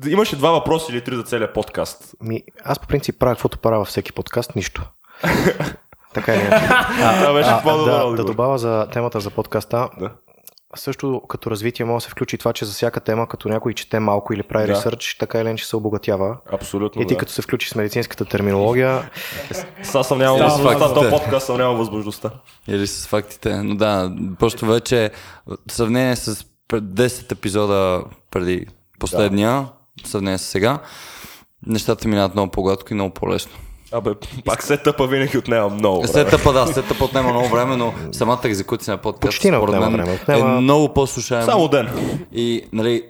имаше 0.08 0.36
два 0.36 0.52
въпроса 0.52 0.92
или 0.92 1.02
три 1.02 1.16
за 1.16 1.24
целият 1.24 1.54
подкаст. 1.54 2.16
ми, 2.22 2.44
аз 2.64 2.80
по 2.80 2.88
принцип 2.88 3.20
правя 3.20 3.34
каквото 3.36 3.58
правя 3.58 3.78
във 3.78 3.88
всеки 3.88 4.12
подкаст, 4.14 4.56
нищо. 4.56 4.90
така 6.14 6.34
е. 6.34 6.36
иначе. 6.36 6.66
Това 7.20 7.34
беше 7.34 7.50
А, 7.50 7.64
по-добър 7.64 8.10
да, 8.10 8.16
да 8.16 8.24
добавя 8.24 8.58
за 8.58 8.88
темата 8.92 9.20
за 9.20 9.30
подкаста. 9.30 9.90
Да. 10.00 10.12
Също 10.78 11.22
като 11.30 11.52
развитие 11.52 11.86
може 11.86 12.04
да 12.04 12.06
се 12.06 12.10
включи 12.10 12.38
това, 12.38 12.54
че 12.54 12.66
за 12.66 12.72
всяка 12.74 13.00
тема, 13.00 13.28
като 13.28 13.50
някой 13.50 13.74
чете 13.74 14.00
малко 14.00 14.34
или 14.34 14.44
прави 14.44 14.68
Да. 14.68 14.74
ресърч, 14.74 15.18
така 15.20 15.40
или 15.40 15.48
иначе 15.48 15.66
се 15.68 15.76
обогатява. 15.76 16.38
Абсолютно. 16.52 17.02
И 17.02 17.08
ти 17.08 17.14
да. 17.14 17.18
като 17.18 17.32
се 17.32 17.42
включи 17.42 17.70
с 17.70 17.76
медицинската 17.76 18.26
терминология, 18.26 19.10
Сега 19.84 20.04
съм 20.04 20.18
нямал 20.18 20.38
възможността, 20.38 20.94
този 20.94 21.10
подкаст 21.10 21.46
съм 21.46 21.58
нямал 21.58 21.76
възможността. 21.76 22.32
Или 22.68 22.88
с 22.88 23.08
фактите. 23.08 23.64
Но 23.64 23.76
да, 23.76 24.16
просто 24.40 24.66
вече 24.66 25.12
в 25.48 25.72
сравнение 25.72 26.16
с 26.16 26.46
пред 26.68 26.84
10 26.84 27.32
епизода 27.32 28.04
преди 28.32 28.68
последния, 29.00 29.66
в 30.04 30.08
сравнение 30.08 30.38
с 30.38 30.42
сега, 30.42 30.80
нещата 31.68 32.08
минават 32.08 32.34
много 32.34 32.52
по-гладко 32.52 32.88
и 32.92 32.96
много 32.96 33.14
по-лесно. 33.14 33.52
Абе, 33.92 34.12
пак 34.46 34.64
сетъпа 34.64 35.08
винаги 35.08 35.38
отнема 35.38 35.70
много. 35.70 35.96
време. 35.98 36.08
Сетъпа, 36.10 36.54
да, 36.54 36.68
сетъпа 36.68 37.06
отнема 37.06 37.30
много 37.30 37.48
време, 37.48 37.76
но 37.76 37.94
самата 38.12 38.40
екзекуция 38.44 38.92
на 38.92 38.98
подкаст, 38.98 39.22
Почти 39.22 39.52
не 39.52 39.58
според 39.58 39.76
мен, 39.76 39.92
време. 39.92 40.12
е 40.12 40.16
Отнема- 40.16 40.62
много 40.62 40.94
по-слушаемо. 40.94 41.46
Само 41.46 41.68
ден. 41.68 41.90
И, 42.32 42.62
нали, 42.74 43.04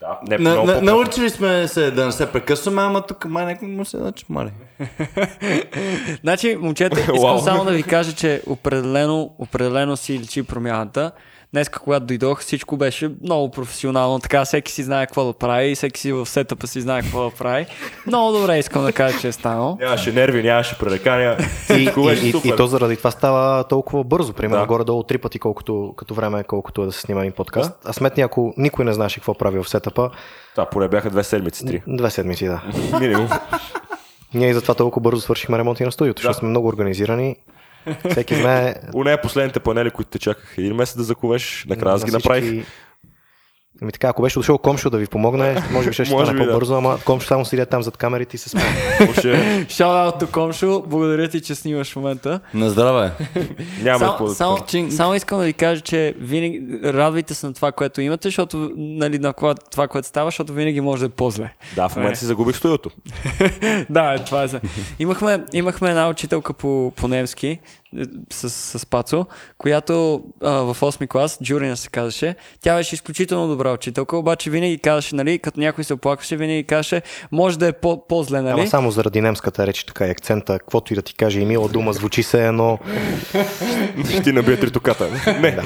Да, 0.00 0.18
не, 0.28 0.38
на, 0.38 0.50
много 0.50 0.66
на, 0.66 0.80
научили 0.82 1.30
сме 1.30 1.68
се 1.68 1.90
да 1.90 2.06
не 2.06 2.12
се 2.12 2.26
прекъсваме, 2.26 2.82
ама 2.82 3.02
тук 3.02 3.24
май 3.24 3.46
някой 3.46 3.68
му 3.68 3.84
се 3.84 3.96
значи 3.96 4.24
мали. 4.28 4.50
Значи, 6.20 6.56
момчета, 6.56 7.00
искам 7.14 7.38
само 7.38 7.64
да 7.64 7.70
ви 7.70 7.82
кажа, 7.82 8.12
че 8.12 8.42
определено, 8.46 9.34
определено 9.38 9.96
си 9.96 10.18
личи 10.18 10.42
промяната. 10.42 11.12
Днес, 11.52 11.68
когато 11.68 12.06
дойдох, 12.06 12.40
всичко 12.40 12.76
беше 12.76 13.10
много 13.22 13.50
професионално. 13.50 14.18
Така 14.18 14.44
всеки 14.44 14.72
си 14.72 14.82
знае 14.82 15.06
какво 15.06 15.24
да 15.24 15.32
прави, 15.32 15.74
всеки 15.74 16.00
си 16.00 16.12
в 16.12 16.26
сетъпа 16.26 16.66
си 16.66 16.80
знае 16.80 17.02
какво 17.02 17.24
да 17.24 17.30
прави. 17.30 17.66
Много 18.06 18.32
добре 18.32 18.58
искам 18.58 18.84
да 18.84 18.92
кажа, 18.92 19.18
че 19.20 19.28
е 19.28 19.32
станало. 19.32 19.76
Нямаше 19.80 20.12
нерви, 20.12 20.42
нямаше 20.42 20.78
пререкания. 20.78 21.38
и, 21.70 21.74
и, 21.74 21.88
и, 22.22 22.48
и, 22.48 22.56
то 22.56 22.66
заради 22.66 22.96
това 22.96 23.10
става 23.10 23.64
толкова 23.64 24.04
бързо. 24.04 24.32
Примерно 24.32 24.62
Да. 24.62 24.66
горе-долу 24.66 25.02
три 25.02 25.18
пъти 25.18 25.38
колкото 25.38 25.94
като 25.96 26.14
време, 26.14 26.44
колкото 26.44 26.82
е 26.82 26.86
да 26.86 26.92
се 26.92 27.00
снима 27.00 27.20
един 27.20 27.32
подкаст. 27.32 27.72
А 27.84 27.92
сметни, 27.92 28.22
ако 28.22 28.54
никой 28.56 28.84
не 28.84 28.92
знаеше 28.92 29.20
какво 29.20 29.34
прави 29.34 29.58
в 29.58 29.68
сетъпа, 29.68 30.10
Да, 30.56 30.66
поне 30.66 30.88
бяха 30.88 31.10
две 31.10 31.24
седмици, 31.24 31.66
три. 31.66 31.82
две 31.88 32.10
седмици, 32.10 32.46
да. 32.46 32.62
Минимум. 33.00 33.28
Ние 34.34 34.50
и 34.50 34.54
затова 34.54 34.74
толкова 34.74 35.02
бързо 35.02 35.20
свършихме 35.20 35.58
ремонти 35.58 35.84
на 35.84 35.92
студиото, 35.92 36.20
защото 36.22 36.38
сме 36.38 36.48
много 36.48 36.68
организирани. 36.68 37.36
Всеки 38.10 38.34
знае. 38.34 38.74
У 38.94 39.04
нея 39.04 39.22
последните 39.22 39.60
панели, 39.60 39.90
които 39.90 40.10
те 40.10 40.18
чакаха 40.18 40.54
един 40.58 40.74
месец 40.74 40.96
да 40.96 41.02
заковеш, 41.02 41.64
накрая 41.68 41.94
аз 41.94 42.04
ги 42.04 42.10
всички- 42.10 42.28
направих. 42.28 42.66
Ами 43.82 43.92
така, 43.92 44.08
ако 44.08 44.22
беше 44.22 44.38
дошъл 44.38 44.58
Комшо 44.58 44.90
да 44.90 44.98
ви 44.98 45.06
помогне, 45.06 45.62
може 45.72 45.88
би 45.88 45.92
ще, 45.92 46.04
стане 46.04 46.32
да. 46.32 46.46
по-бързо, 46.46 46.74
ама 46.74 46.98
Комшо 47.04 47.26
само 47.26 47.44
седи 47.44 47.66
там 47.66 47.82
зад 47.82 47.96
камерите 47.96 48.36
и 48.36 48.38
се 48.38 48.48
смее. 48.48 48.64
Може, 49.06 49.66
Шаут 49.68 50.18
до 50.18 50.26
Комшо, 50.26 50.82
благодаря 50.86 51.28
ти, 51.28 51.40
че 51.40 51.54
снимаш 51.54 51.92
в 51.92 51.96
момента. 51.96 52.40
На 52.54 52.70
здраве. 52.70 53.12
няма 53.82 53.98
Само, 53.98 54.28
само, 54.28 54.90
само 54.90 55.14
искам 55.14 55.38
да 55.38 55.44
ви 55.44 55.52
кажа, 55.52 55.80
че 55.80 56.14
винаги 56.18 56.62
радвайте 56.84 57.34
се 57.34 57.46
на 57.46 57.54
това, 57.54 57.72
което 57.72 58.00
имате, 58.00 58.28
защото 58.28 58.70
нали, 58.76 59.18
на 59.18 59.32
това, 59.32 59.54
това, 59.54 59.88
което 59.88 60.08
става, 60.08 60.26
защото 60.28 60.52
винаги 60.52 60.80
може 60.80 61.00
да 61.00 61.06
е 61.06 61.08
по-зле. 61.08 61.52
Да, 61.76 61.88
в 61.88 61.96
момента 61.96 62.18
си 62.18 62.24
загубих 62.24 62.56
студиото. 62.56 62.90
да, 63.90 64.14
е, 64.14 64.24
това 64.24 64.42
е. 64.42 64.48
за- 64.48 64.60
Имахме, 64.98 65.44
имахме 65.52 65.88
една 65.88 66.08
учителка 66.08 66.52
по, 66.52 66.92
по 66.96 67.08
немски 67.08 67.58
с, 68.32 68.50
с 68.50 68.86
Пацо, 68.86 69.26
която 69.58 70.22
а, 70.42 70.50
в 70.50 70.80
8 70.80 71.08
клас, 71.08 71.38
Джурина 71.42 71.76
се 71.76 71.88
казваше, 71.88 72.34
тя 72.60 72.76
беше 72.76 72.94
изключително 72.94 73.48
добра 73.48 73.72
учителка, 73.72 74.16
обаче 74.16 74.50
винаги 74.50 74.78
казваше, 74.78 75.14
нали, 75.14 75.38
като 75.38 75.60
някой 75.60 75.84
се 75.84 75.94
оплакваше, 75.94 76.36
винаги 76.36 76.64
казваше, 76.64 77.02
може 77.32 77.58
да 77.58 77.66
е 77.66 77.72
по, 77.72 78.06
по-зле, 78.08 78.42
нали? 78.42 78.60
Ама 78.60 78.66
само 78.66 78.90
заради 78.90 79.20
немската 79.20 79.66
реч, 79.66 79.84
така 79.84 80.06
и 80.06 80.10
акцента, 80.10 80.58
каквото 80.58 80.92
и 80.92 80.96
да 80.96 81.02
ти 81.02 81.14
каже 81.14 81.40
и 81.40 81.44
мила 81.44 81.68
дума, 81.68 81.92
звучи 81.92 82.22
се 82.22 82.46
едно. 82.46 82.78
Ще 84.10 84.22
ти 84.22 84.32
набия 84.32 84.60
тритоката. 84.60 85.08
Не. 85.40 85.58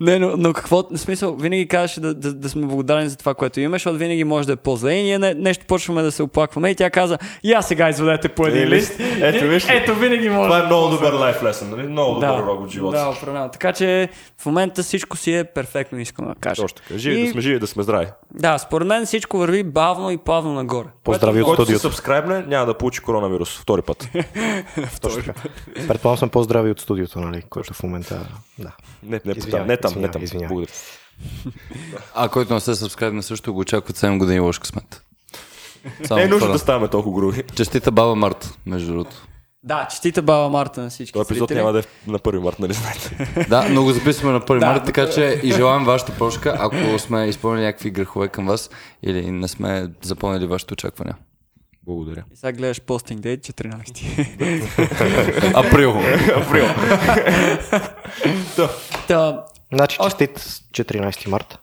Не, 0.00 0.18
но, 0.18 0.34
но 0.36 0.52
какво, 0.52 0.82
в 0.82 0.98
смисъл, 0.98 1.34
винаги 1.36 1.68
казваше 1.68 2.00
да, 2.00 2.14
да, 2.14 2.32
да 2.32 2.48
сме 2.48 2.66
благодарни 2.66 3.08
за 3.08 3.16
това, 3.16 3.34
което 3.34 3.60
имаме, 3.60 3.74
защото 3.74 3.98
винаги 3.98 4.24
може 4.24 4.46
да 4.46 4.52
е 4.52 4.56
по-зле 4.56 4.92
и 4.92 5.02
ние 5.02 5.18
не, 5.18 5.34
нещо 5.34 5.64
почваме 5.66 6.02
да 6.02 6.12
се 6.12 6.22
оплакваме 6.22 6.70
и 6.70 6.74
тя 6.74 6.90
каза, 6.90 7.18
я 7.44 7.62
сега 7.62 7.88
изведете 7.88 8.28
по 8.28 8.46
един 8.46 8.62
Един 8.62 8.74
лист. 8.74 9.00
Ето, 9.20 9.44
виж? 9.44 9.66
Ето, 9.70 9.94
винаги 9.94 10.28
може 10.28 10.46
Това 10.48 10.58
е 10.62 10.66
много 10.66 10.88
добър 10.88 11.12
лайф 11.12 11.42
лесен, 11.42 11.70
нали? 11.70 11.82
Много 11.82 12.14
добър 12.14 12.26
да, 12.26 12.42
урок 12.42 12.60
от 12.60 12.70
живота. 12.70 12.98
Да, 12.98 13.08
определено. 13.08 13.50
Така 13.50 13.72
че 13.72 14.08
в 14.38 14.46
момента 14.46 14.82
всичко 14.82 15.16
си 15.16 15.34
е 15.34 15.44
перфектно, 15.44 15.98
искам 15.98 16.26
да 16.28 16.34
кажа. 16.34 16.62
Точно 16.62 16.76
така. 16.76 16.98
Живи 16.98 17.20
И- 17.20 17.24
да 17.26 17.30
сме 17.32 17.40
живи, 17.40 17.58
да 17.58 17.66
сме 17.66 17.82
здрави. 17.82 18.06
Да, 18.34 18.58
според 18.58 18.88
мен 18.88 19.06
всичко 19.06 19.38
върви 19.38 19.64
бавно 19.64 20.10
и 20.10 20.18
плавно 20.18 20.52
нагоре. 20.52 20.86
Поздрави 21.04 21.40
от 21.42 21.46
Който 21.46 21.62
се 21.62 21.64
студиото. 21.66 21.82
сабскрайбне, 21.82 22.44
няма 22.48 22.66
да 22.66 22.74
получи 22.74 23.00
коронавирус 23.00 23.58
втори 23.58 23.82
път. 23.82 24.08
Предполагам 25.88 26.18
съм 26.18 26.28
по-здрави 26.28 26.70
от 26.70 26.80
студиото, 26.80 27.20
нали, 27.20 27.42
което 27.50 27.74
в 27.74 27.82
момента... 27.82 28.20
Да. 28.58 28.72
Не, 29.02 29.20
не, 29.24 29.34
Извинявай, 29.36 29.50
там, 29.50 29.66
не 29.66 29.76
там, 29.76 30.02
не 30.02 30.10
там. 30.10 30.22
извинявай. 30.22 30.48
Благодаря. 30.48 30.72
А 32.14 32.28
който 32.28 32.54
не 32.54 32.60
се 32.60 32.74
сабскрайбне 32.74 33.22
също 33.22 33.54
го 33.54 33.60
очакват 33.60 33.96
7 33.98 34.18
години 34.18 34.40
лош 34.40 34.58
късмет. 34.58 35.02
Само 36.04 36.18
Не 36.18 36.24
е 36.24 36.28
нужно 36.28 36.40
това 36.40 36.52
да 36.52 36.58
ставаме 36.58 36.88
толкова 36.88 37.20
груби. 37.20 37.42
Честита 37.56 37.90
баба 37.90 38.14
Марта, 38.14 38.54
между 38.66 38.92
другото. 38.92 39.26
Да, 39.62 39.86
честита 39.90 40.22
баба 40.22 40.48
Марта 40.48 40.80
на 40.80 40.90
всички 40.90 41.12
Този 41.12 41.26
епизод 41.32 41.50
няма 41.50 41.72
да 41.72 41.78
е 41.78 41.82
на 42.06 42.18
1 42.18 42.38
март, 42.38 42.58
нали 42.58 42.72
знаете? 42.72 43.32
Да, 43.48 43.68
но 43.68 43.82
го 43.82 43.92
записваме 43.92 44.32
на 44.32 44.44
първи 44.44 44.60
Да. 44.60 44.66
март, 44.66 44.84
така 44.84 45.10
че 45.10 45.40
и 45.42 45.52
желаем 45.52 45.84
вашата 45.84 46.12
прошка, 46.18 46.56
ако 46.58 46.98
сме 46.98 47.26
изпълнили 47.26 47.64
някакви 47.64 47.90
грехове 47.90 48.28
към 48.28 48.46
вас 48.46 48.70
или 49.02 49.30
не 49.30 49.48
сме 49.48 49.88
запълнили 50.02 50.46
вашите 50.46 50.72
очаквания. 50.74 51.16
Благодаря. 51.86 52.24
И 52.32 52.36
сега 52.36 52.52
гледаш 52.52 52.80
постинг 52.80 53.20
дейт 53.20 53.42
14. 53.42 54.04
Април. 55.54 55.94
Април. 56.36 56.66
Та, 59.08 59.46
Значи 59.72 59.98
честит 60.02 60.62
14 60.72 61.26
марта. 61.26 61.58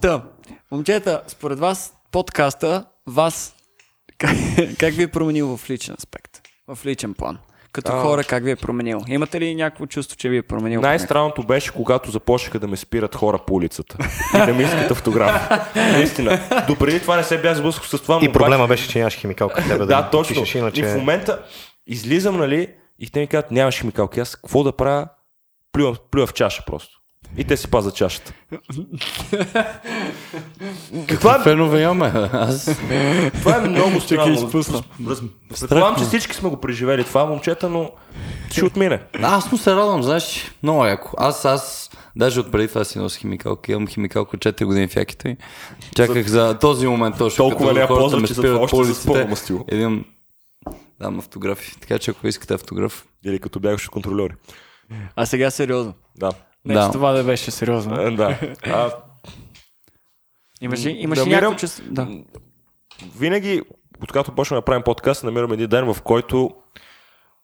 Та, 0.00 0.24
момчета, 0.70 1.24
според 1.26 1.58
вас 1.58 1.94
подкаста 2.10 2.84
вас 3.06 3.54
как, 4.18 4.36
как 4.78 4.94
ви 4.94 5.02
е 5.02 5.08
променил 5.08 5.56
в 5.56 5.70
личен 5.70 5.94
аспект? 5.98 6.40
В 6.66 6.78
личен 6.86 7.14
план? 7.14 7.38
Като 7.72 7.92
А. 7.92 8.00
хора 8.00 8.24
как 8.24 8.44
ви 8.44 8.50
е 8.50 8.56
променил? 8.56 9.00
Имате 9.08 9.40
ли 9.40 9.54
някакво 9.54 9.86
чувство, 9.86 10.16
че 10.16 10.28
ви 10.28 10.36
е 10.36 10.42
променил? 10.42 10.80
Най-странното 10.80 11.42
беше, 11.42 11.72
когато 11.72 12.10
започнаха 12.10 12.58
да 12.58 12.68
ме 12.68 12.76
спират 12.76 13.14
хора 13.14 13.38
по 13.46 13.54
улицата 13.54 13.96
и 14.34 14.46
да 14.46 14.54
ми 14.54 14.62
искат 14.62 14.90
автограф. 14.90 15.50
Наистина. 15.76 16.40
Допреди 16.68 17.00
това 17.00 17.16
не 17.16 17.24
се 17.24 17.40
бях 17.40 17.56
сблъскал 17.56 17.98
с 17.98 18.02
това. 18.02 18.18
И 18.22 18.32
проблема 18.32 18.66
беше, 18.66 18.88
че 18.88 18.98
нямаш 18.98 19.14
химикалка 19.14 19.62
тебе 19.62 19.78
да, 19.78 19.86
Да, 19.86 20.10
точно. 20.10 20.34
пишеш, 20.34 20.54
иначе... 20.54 20.80
И 20.80 20.84
в 20.84 20.96
момента 20.96 21.42
излизам, 21.86 22.36
нали, 22.36 22.68
и 22.98 23.10
те 23.10 23.20
ми 23.20 23.26
казват, 23.26 23.50
нямаш 23.50 23.80
химикалки. 23.80 24.20
Аз 24.20 24.36
какво 24.36 24.62
да 24.62 24.72
правя? 24.72 25.08
Плюва, 25.72 25.96
плюва 26.10 26.26
в 26.26 26.34
чаша 26.34 26.62
просто. 26.66 26.99
И 27.36 27.44
те 27.44 27.56
си 27.56 27.68
пазят 27.68 27.94
чашата. 27.94 28.32
това, 31.08 31.36
е, 31.36 31.42
Фенове 31.42 31.82
имаме. 31.82 32.12
Аз 32.32 32.78
това 33.40 33.56
е 33.56 33.68
много 33.68 34.00
странно. 34.00 34.50
Предполагам, 35.48 35.96
че 35.98 36.04
всички 36.04 36.36
сме 36.36 36.50
го 36.50 36.56
преживели 36.56 37.04
това, 37.04 37.24
момчета, 37.24 37.68
но 37.68 37.90
ще 38.50 38.64
отмине. 38.64 39.00
Аз 39.22 39.52
му 39.52 39.58
се 39.58 39.70
радвам, 39.70 40.02
знаеш, 40.02 40.52
много 40.62 40.86
яко. 40.86 41.14
Аз, 41.18 41.44
аз, 41.44 41.90
даже 42.16 42.40
отпреди 42.40 42.68
това 42.68 42.84
си 42.84 42.98
нося 42.98 43.18
химикалка. 43.18 43.72
Имам 43.72 43.88
химикалка 43.88 44.36
4 44.36 44.64
години 44.64 44.88
в 44.88 44.96
якито 44.96 45.28
и 45.28 45.36
чаках 45.96 46.26
за 46.26 46.58
този 46.58 46.86
момент 46.86 47.18
точно. 47.18 47.48
Толкова 47.48 47.72
не 47.72 47.80
я 47.80 47.88
ме 48.20 48.26
че 48.26 48.34
спират 48.34 48.70
затова 48.70 49.26
още 49.30 49.46
се. 49.46 49.58
Един, 49.68 50.04
дам 51.00 51.18
автографи. 51.18 51.80
Така 51.80 51.98
че 51.98 52.10
ако 52.10 52.28
искате 52.28 52.54
автограф, 52.54 53.06
Или 53.24 53.38
като 53.38 53.60
бягаш 53.60 53.88
контролери. 53.88 54.34
А 55.16 55.26
сега 55.26 55.50
сериозно. 55.50 55.94
Да. 56.18 56.30
Не, 56.64 56.74
Да. 56.74 56.86
че 56.86 56.92
това 56.92 57.12
да 57.12 57.24
беше 57.24 57.50
сериозно. 57.50 57.94
А, 57.94 58.10
да. 58.10 58.38
А, 58.64 58.90
Имаш 60.60 60.84
ли, 60.86 60.90
имаш 60.90 61.18
ли 61.18 61.22
намирам- 61.22 61.40
някакво 61.40 61.58
чувство? 61.58 61.84
Да. 61.90 62.08
винаги, 63.18 63.62
откакто 64.02 64.34
почваме 64.34 64.60
да 64.60 64.64
правим 64.64 64.82
подкаст, 64.82 65.24
намираме 65.24 65.54
един 65.54 65.68
ден, 65.68 65.94
в 65.94 66.02
който 66.02 66.50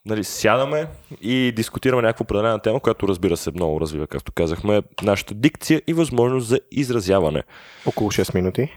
нали, 0.06 0.24
сядаме 0.24 0.86
и 1.20 1.52
дискутираме 1.56 2.02
някаква 2.02 2.22
определена 2.24 2.58
тема, 2.58 2.80
която 2.80 3.08
разбира 3.08 3.36
се 3.36 3.50
много 3.50 3.80
развива, 3.80 4.06
както 4.06 4.32
казахме, 4.32 4.82
нашата 5.02 5.34
дикция 5.34 5.82
и 5.86 5.92
възможност 5.92 6.46
за 6.48 6.60
изразяване. 6.72 7.42
Около 7.86 8.10
6 8.10 8.34
минути. 8.34 8.68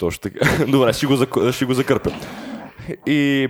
Точно 0.00 0.20
така. 0.20 0.64
Добре, 0.68 0.92
ще 0.92 1.06
го, 1.06 1.16
зак... 1.16 1.34
ще 1.52 1.64
го 1.64 1.74
закърпя. 1.74 2.10
И 3.06 3.48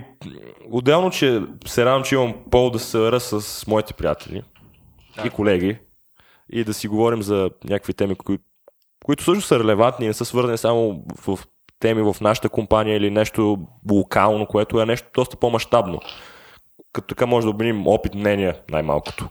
отделно, 0.70 1.10
че 1.10 1.42
се 1.66 1.84
радвам, 1.84 2.02
че 2.02 2.14
имам 2.14 2.34
пол 2.50 2.70
да 2.70 2.78
се 2.78 2.86
събера 2.86 3.20
с 3.20 3.66
моите 3.66 3.94
приятели 3.94 4.42
и 5.24 5.30
колеги 5.30 5.78
и 6.52 6.64
да 6.64 6.74
си 6.74 6.88
говорим 6.88 7.22
за 7.22 7.50
някакви 7.64 7.94
теми, 7.94 8.14
кои... 8.14 8.38
които 9.04 9.24
също 9.24 9.44
са 9.44 9.58
релевантни 9.58 10.06
не 10.06 10.12
са 10.12 10.24
свързани 10.24 10.58
само 10.58 11.04
в 11.26 11.38
теми 11.80 12.02
в 12.02 12.16
нашата 12.20 12.48
компания 12.48 12.96
или 12.96 13.10
нещо 13.10 13.58
локално, 13.90 14.46
което 14.46 14.80
е 14.80 14.86
нещо 14.86 15.08
доста 15.14 15.36
по-масштабно. 15.36 16.00
Като 16.92 17.06
така 17.06 17.26
може 17.26 17.46
да 17.46 17.50
обменим 17.50 17.86
опит, 17.86 18.14
мнения, 18.14 18.56
най-малкото. 18.70 19.28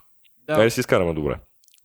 Да. 0.48 0.56
Да. 0.56 0.64
да 0.64 0.72
си 0.72 0.80
изкараме 0.80 1.14
добре. 1.14 1.36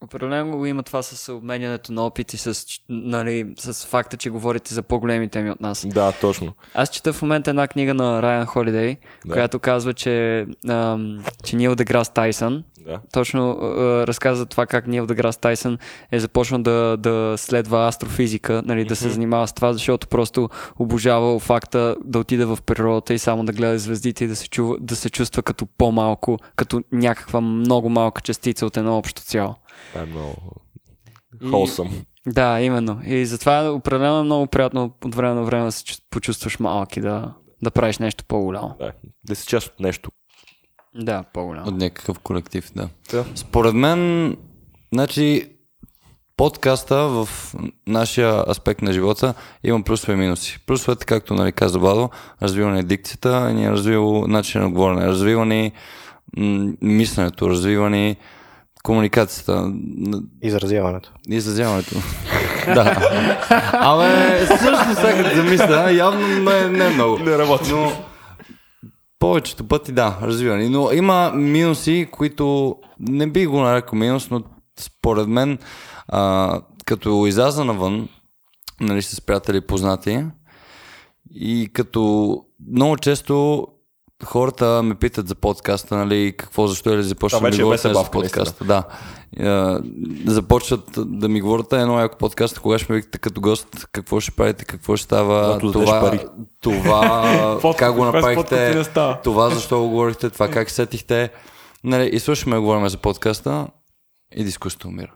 Определено 0.03 0.57
го 0.57 0.65
има 0.65 0.83
това 0.83 1.03
с 1.03 1.33
обменянето 1.33 1.93
на 1.93 2.05
опит 2.05 2.33
и 2.33 2.37
с, 2.37 2.65
нали, 2.89 3.53
с 3.57 3.85
факта, 3.85 4.17
че 4.17 4.29
говорите 4.29 4.73
за 4.73 4.83
по-големи 4.83 5.29
теми 5.29 5.51
от 5.51 5.61
нас. 5.61 5.87
Да, 5.87 6.11
точно. 6.21 6.53
Аз 6.73 6.89
чета 6.89 7.13
в 7.13 7.21
момента 7.21 7.49
една 7.49 7.67
книга 7.67 7.93
на 7.93 8.21
Райан 8.21 8.45
Холидей, 8.45 8.97
Да. 9.25 9.33
която 9.33 9.59
казва, 9.59 9.93
че, 9.93 10.45
ам, 10.69 11.23
че 11.43 11.55
Нил 11.55 11.75
Деграс 11.75 12.13
Тайсън 12.13 12.63
Да. 12.85 12.99
точно 13.13 13.51
а, 13.51 14.07
разказва 14.07 14.45
това 14.45 14.65
как 14.65 14.87
Нил 14.87 15.05
Деграс 15.05 15.37
Тайсън 15.37 15.77
е 16.11 16.19
започнал 16.19 16.61
да, 16.61 16.97
да 16.97 17.33
следва 17.37 17.87
астрофизика, 17.87 18.61
нали, 18.65 18.85
да 18.85 18.95
се 18.95 19.09
занимава 19.09 19.47
с 19.47 19.53
това, 19.53 19.73
защото 19.73 20.07
просто 20.07 20.49
обожавал 20.79 21.39
факта 21.39 21.95
да 22.05 22.19
отида 22.19 22.55
в 22.55 22.61
природата 22.61 23.13
и 23.13 23.19
само 23.19 23.45
да 23.45 23.53
гледа 23.53 23.79
звездите 23.79 24.23
и 24.23 24.27
да 24.27 24.35
се, 24.35 24.49
чува, 24.49 24.77
да 24.79 24.95
се 24.95 25.09
чувства 25.09 25.43
като 25.43 25.65
по-малко, 25.77 26.37
като 26.55 26.81
някаква 26.91 27.41
много 27.41 27.89
малка 27.89 28.21
частица 28.21 28.65
от 28.65 28.77
едно 28.77 28.97
общо 28.97 29.21
цяло. 29.21 29.55
Това 29.93 30.01
е 30.01 30.05
много 30.05 30.35
холсъм. 31.49 32.05
Да, 32.27 32.61
именно. 32.61 33.01
И 33.05 33.25
затова 33.25 33.71
определено 33.71 34.19
е 34.19 34.23
много 34.23 34.47
приятно 34.47 34.95
от 35.05 35.15
време 35.15 35.33
на 35.33 35.43
време 35.43 35.65
да 35.65 35.71
се 35.71 35.83
чу- 35.83 36.01
почувстваш 36.09 36.59
малък 36.59 36.97
и 36.97 37.01
да, 37.01 37.33
да 37.63 37.71
правиш 37.71 37.97
нещо 37.97 38.23
по-голямо. 38.27 38.75
Да, 38.79 38.91
да 39.23 39.35
си 39.35 39.47
част 39.47 39.67
от 39.67 39.79
нещо. 39.79 40.11
Да, 40.95 41.23
по-голямо. 41.33 41.67
от 41.67 41.77
някакъв 41.77 42.19
колектив, 42.19 42.71
да. 42.75 42.89
Да. 43.11 43.25
Според 43.35 43.73
мен, 43.73 44.31
значи, 44.93 45.49
подкаста 46.37 46.95
в 46.97 47.29
нашия 47.87 48.43
аспект 48.49 48.81
на 48.81 48.93
живота 48.93 49.33
има 49.63 49.83
плюсове 49.83 50.13
и 50.13 50.17
минуси. 50.17 50.59
Плюсовете, 50.67 51.05
както 51.05 51.33
нали, 51.33 51.51
каза 51.51 51.79
Бадо, 51.79 52.09
развива 52.41 52.71
ни 52.71 52.83
дикцията, 52.83 53.53
ни 53.53 53.65
е 53.65 53.71
развил 53.71 54.27
начин 54.27 54.61
на 54.61 54.69
говорене, 54.69 55.07
развива 55.07 55.45
ни 55.45 55.71
м- 56.37 56.71
мисленето, 56.81 57.49
развива 57.49 57.89
ни 57.89 58.15
комуникацията, 58.83 59.71
Изразяването. 60.41 61.11
изразяването. 61.29 61.95
да. 62.65 62.97
Абе, 63.73 64.45
също 64.47 64.95
сега 64.95 65.23
като 65.23 65.35
замисля, 65.35 65.91
явно 65.91 66.27
не, 66.27 66.67
не 66.67 66.89
много. 66.89 67.17
Не 67.19 67.37
работи. 67.37 67.71
Но 67.71 67.91
повечето 69.19 69.67
пъти 69.67 69.91
да, 69.91 70.17
развива. 70.21 70.57
Но 70.69 70.91
има 70.91 71.31
минуси, 71.35 72.07
които 72.11 72.75
не 72.99 73.27
би 73.27 73.45
го 73.45 73.61
нарекал 73.61 73.99
минус, 73.99 74.29
но 74.29 74.43
според 74.79 75.27
мен, 75.27 75.57
а, 76.07 76.61
като 76.85 77.25
изляза 77.27 77.65
навън, 77.65 78.09
нали, 78.81 79.01
с 79.01 79.21
приятели 79.21 79.61
познати, 79.61 80.25
и 81.31 81.69
като 81.73 82.41
много 82.71 82.97
често 82.97 83.67
хората 84.23 84.83
ме 84.83 84.95
питат 84.95 85.27
за 85.27 85.35
подкаста, 85.35 85.97
нали, 85.97 86.33
какво, 86.37 86.67
защо 86.67 86.93
или 86.93 87.03
започват 87.03 87.39
Това 87.39 87.49
да 87.49 87.55
ми 87.55 87.61
е 87.61 87.63
говорят 87.63 87.81
за 87.81 88.11
подкаста. 88.11 88.65
Да. 88.65 88.83
Е, 89.39 90.31
започват 90.31 90.89
да 90.97 91.29
ми 91.29 91.41
говорят 91.41 91.73
«Е, 91.73 91.81
едно 91.81 91.99
яко 91.99 92.17
подкаст, 92.17 92.59
кога 92.59 92.77
ще 92.79 92.91
ме 92.91 92.95
викате 92.95 93.17
като 93.17 93.41
гост, 93.41 93.87
какво 93.91 94.19
ще 94.19 94.31
правите, 94.31 94.65
какво 94.65 94.95
ще 94.95 95.03
става, 95.03 95.45
Когато 95.45 95.71
това, 95.71 96.01
пари. 96.01 96.19
това 96.61 97.75
как 97.77 97.93
го 97.93 98.05
направихте, 98.05 98.83
това 99.23 99.49
защо 99.49 99.81
го 99.81 99.89
говорихте, 99.89 100.29
това 100.29 100.47
как 100.47 100.69
сетихте. 100.69 101.29
Нали, 101.83 102.09
и 102.13 102.19
слушаме, 102.19 102.57
говорим 102.57 102.89
за 102.89 102.97
подкаста 102.97 103.67
и 104.35 104.43
дискусията 104.43 104.87
умира. 104.87 105.11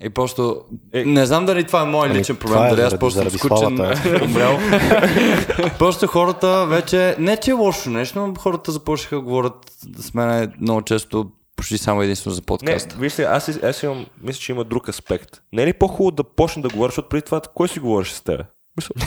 И 0.00 0.10
просто, 0.10 0.56
Е, 0.92 1.04
не 1.04 1.26
знам 1.26 1.46
дали 1.46 1.64
това 1.64 1.82
е 1.82 1.86
мой 1.86 2.08
Ами, 2.08 2.18
личен 2.18 2.36
проблем, 2.36 2.58
е 2.58 2.68
дали 2.68 2.72
аз 2.72 2.84
заради- 2.84 2.98
просто 2.98 3.20
съм 3.20 3.30
скучен, 3.30 3.66
умрял. 4.24 4.58
просто 5.78 6.06
хората 6.06 6.66
вече, 6.66 7.16
не 7.18 7.36
че 7.36 7.50
е 7.50 7.54
лошо 7.54 7.90
нещо, 7.90 8.18
но 8.20 8.34
хората 8.34 8.72
започнаха 8.72 9.14
да 9.14 9.20
говорят 9.20 9.54
с 9.96 10.14
мен 10.14 10.52
много 10.60 10.82
често 10.82 11.26
почти 11.56 11.78
само 11.78 12.02
единствено 12.02 12.34
за 12.34 12.40
Не, 12.40 12.44
подкаста. 12.46 12.96
вижте, 12.96 13.22
аз, 13.24 13.48
аз, 13.48 13.62
аз 13.62 13.82
имам, 13.82 14.06
мисля, 14.22 14.40
че 14.40 14.52
има 14.52 14.64
друг 14.64 14.88
аспект. 14.88 15.42
Не 15.52 15.62
е 15.62 15.66
ли 15.66 15.72
по-хубаво 15.72 16.10
да 16.10 16.24
почне 16.24 16.62
да 16.62 16.68
говориш, 16.68 16.90
защото 16.90 17.08
преди 17.08 17.22
това 17.22 17.40
кой 17.44 17.68
си 17.68 17.80
говориш 17.80 18.08
с 18.08 18.20
тебе? 18.20 18.44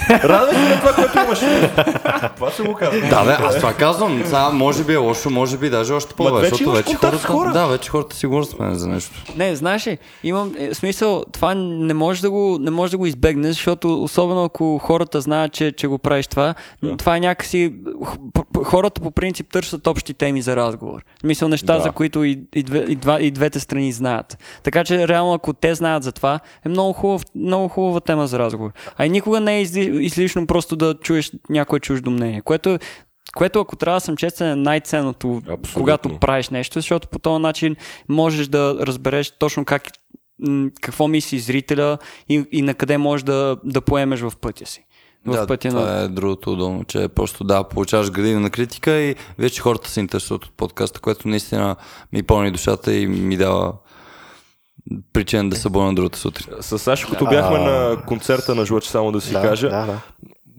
Радвай 0.09 0.53
се 0.55 0.69
на 0.69 0.79
това, 0.79 0.93
което 0.93 1.17
имаш. 1.19 1.39
това 2.35 2.51
се 2.51 2.63
го 2.63 2.73
казвам. 2.73 3.09
Да, 3.09 3.23
бе, 3.25 3.31
аз 3.43 3.55
това 3.55 3.73
казвам. 3.73 4.21
Сега, 4.25 4.49
може 4.49 4.83
би 4.83 4.93
е 4.93 4.97
лошо, 4.97 5.29
може 5.29 5.57
би 5.57 5.69
даже 5.69 5.93
още 5.93 6.13
по-добре, 6.13 6.41
вече 6.41 6.49
защото 6.49 6.71
вече 6.71 6.95
хората, 6.95 7.27
хора. 7.27 7.51
да, 7.51 7.65
вече 7.67 7.89
хората 7.89 8.15
си 8.15 8.25
говорят 8.27 8.49
с 8.49 8.59
мен 8.59 8.75
за 8.75 8.87
нещо. 8.87 9.11
Не, 9.35 9.55
знаеш 9.55 9.87
ли, 9.87 9.97
имам 10.23 10.53
е, 10.57 10.73
смисъл, 10.73 11.23
това 11.31 11.53
не 11.55 11.93
може 11.93 12.21
да 12.21 12.31
го, 12.31 12.57
не 12.59 12.71
може 12.71 12.91
да 12.91 12.97
го 12.97 13.05
избегнеш, 13.05 13.55
защото 13.55 14.03
особено 14.03 14.43
ако 14.43 14.77
хората 14.77 15.21
знаят, 15.21 15.53
че, 15.53 15.71
че 15.71 15.87
го 15.87 15.97
правиш 15.97 16.27
това, 16.27 16.53
да. 16.83 16.97
това 16.97 17.17
е 17.17 17.19
някакси, 17.19 17.73
хората 18.63 19.01
по 19.01 19.11
принцип 19.11 19.51
търсят 19.51 19.87
общи 19.87 20.13
теми 20.13 20.41
за 20.41 20.55
разговор. 20.55 21.01
В 21.17 21.21
смисъл 21.21 21.47
неща, 21.47 21.73
Да. 21.73 21.81
за 21.81 21.91
които 21.91 22.23
и, 22.23 22.39
и, 22.55 22.63
две, 22.63 22.85
и, 22.87 22.95
два, 22.95 23.21
и 23.21 23.31
двете 23.31 23.59
страни 23.59 23.91
знаят. 23.91 24.37
Така 24.63 24.83
че 24.83 25.07
реално 25.07 25.33
ако 25.33 25.53
те 25.53 25.75
знаят 25.75 26.03
за 26.03 26.11
това, 26.11 26.39
е 26.65 26.69
много, 26.69 26.93
хубав, 26.93 27.21
много 27.35 27.67
хубава 27.67 27.99
тема 27.99 28.27
за 28.27 28.39
разговор. 28.39 28.71
А 28.97 29.05
и 29.05 29.09
никога 29.09 29.39
не 29.39 29.54
е 29.55 29.61
изли, 29.61 30.05
излишно 30.05 30.47
просто 30.47 30.75
да 30.75 30.95
чуеш 31.01 31.31
някое 31.49 31.79
чуждо 31.79 32.11
мнение, 32.11 32.41
което 32.41 32.79
което 33.35 33.59
ако 33.59 33.75
трябва 33.75 33.97
да 33.97 34.01
съм 34.01 34.17
честен 34.17 34.47
е 34.47 34.55
най-ценното, 34.55 35.37
Абсолютно. 35.37 35.69
когато 35.73 36.19
правиш 36.19 36.49
нещо, 36.49 36.79
защото 36.79 37.07
по 37.07 37.19
този 37.19 37.41
начин 37.41 37.75
можеш 38.09 38.47
да 38.47 38.77
разбереш 38.81 39.31
точно 39.39 39.65
как, 39.65 39.87
какво 40.81 41.07
мисли 41.07 41.39
зрителя 41.39 41.97
и, 42.29 42.45
и 42.51 42.61
на 42.61 42.73
къде 42.73 42.97
можеш 42.97 43.23
да, 43.23 43.57
да 43.63 43.81
поемеш 43.81 44.19
в 44.19 44.33
пътя 44.41 44.65
си. 44.65 44.85
в 45.25 45.31
да, 45.31 45.47
пътя 45.47 45.69
това 45.69 45.81
на... 45.81 46.01
е 46.01 46.07
другото 46.07 46.51
удобно, 46.51 46.83
че 46.83 47.07
просто 47.07 47.43
да, 47.43 47.63
получаваш 47.63 48.11
градивна 48.11 48.49
критика 48.49 48.91
и 49.01 49.15
вече 49.37 49.61
хората 49.61 49.89
се 49.89 49.99
интересуват 49.99 50.45
от 50.45 50.51
подкаста, 50.57 50.99
което 50.99 51.27
наистина 51.27 51.75
ми 52.13 52.23
пълни 52.23 52.51
душата 52.51 52.93
и 52.93 53.07
ми 53.07 53.37
дава 53.37 53.73
причина 55.13 55.49
да 55.49 55.55
се 55.55 55.69
на 55.69 55.95
другата 55.95 56.19
сутрин. 56.19 56.47
С 56.59 56.79
Сашо, 56.79 57.09
като 57.09 57.25
бяхме 57.25 57.57
на 57.57 57.97
концерта 58.07 58.55
на 58.55 58.65
Жлъч, 58.65 58.83
само 58.83 59.11
да 59.11 59.21
си 59.21 59.33
Да, 59.33 59.41
кажа, 59.41 59.69
да, 59.69 59.85
да. 59.85 59.99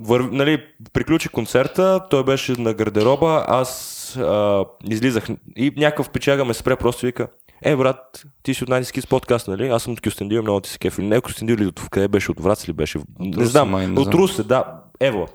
вър... 0.00 0.20
нали, 0.20 0.62
приключи 0.92 1.28
концерта, 1.28 2.00
той 2.10 2.24
беше 2.24 2.52
на 2.52 2.74
гардероба, 2.74 3.44
аз 3.48 3.92
а, 4.16 4.64
излизах 4.84 5.28
и 5.56 5.72
някакъв 5.76 6.10
печага 6.10 6.44
ме 6.44 6.54
спре, 6.54 6.76
просто 6.76 7.06
вика, 7.06 7.28
е, 7.62 7.76
брат, 7.76 8.24
ти 8.42 8.54
си 8.54 8.62
от 8.62 8.68
най-низки 8.68 9.00
с 9.00 9.06
подкаст, 9.06 9.48
нали? 9.48 9.68
Аз 9.68 9.82
съм 9.82 9.92
от 9.92 10.00
Кюстендил, 10.00 10.42
много 10.42 10.60
ти 10.60 10.70
се 10.70 10.78
кефи. 10.78 11.02
Не, 11.02 11.20
Кюстендил 11.20 11.56
ли 11.56 11.66
от 11.66 11.80
къде 11.90 12.08
беше? 12.08 12.30
От 12.30 12.40
Враца 12.40 12.68
ли 12.68 12.72
беше? 12.72 12.98
Не 13.20 13.36
Русе, 13.36 13.46
знам. 13.46 13.70
май, 13.70 13.86
не 13.86 14.00
от. 14.00 14.14
Русе, 14.14 14.42
да. 14.42 14.64
Ево. 15.00 15.28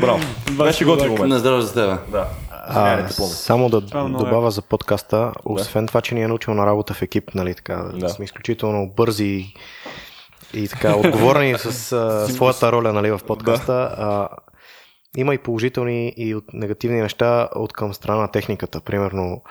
Браво. 0.00 0.18
беше 0.52 0.84
готин 0.84 1.08
момент. 1.08 1.28
На 1.28 1.38
здраве 1.38 1.60
за 1.62 1.74
тебе. 1.74 1.96
Да. 2.08 2.28
А, 2.70 3.08
само 3.08 3.68
да 3.68 3.80
много 4.08 4.24
добавя 4.24 4.50
за 4.50 4.62
подкаста, 4.62 5.32
освен 5.44 5.86
това, 5.86 6.00
че 6.00 6.14
ни 6.14 6.22
е 6.22 6.28
научил 6.28 6.54
на 6.54 6.66
работа 6.66 6.94
в 6.94 7.02
екип, 7.02 7.34
нали, 7.34 7.54
така, 7.54 7.76
Да. 7.76 7.98
да. 7.98 8.08
сме 8.08 8.24
изключително 8.24 8.86
бързи 8.96 9.54
и 10.54 10.68
така 10.68 10.96
отговорни 10.96 11.54
с 11.58 11.92
а, 11.92 12.28
своята 12.28 12.72
роля 12.72 12.92
нали, 12.92 13.10
в 13.10 13.20
подкаста. 13.26 13.72
А, 13.98 14.28
има 15.16 15.34
и 15.34 15.38
положителни 15.38 16.12
и 16.16 16.34
от 16.34 16.44
негативни 16.52 17.02
неща 17.02 17.48
от 17.54 17.72
към 17.72 17.94
страна 17.94 18.20
на 18.20 18.30
техниката. 18.30 18.80
Примерно, 18.80 19.42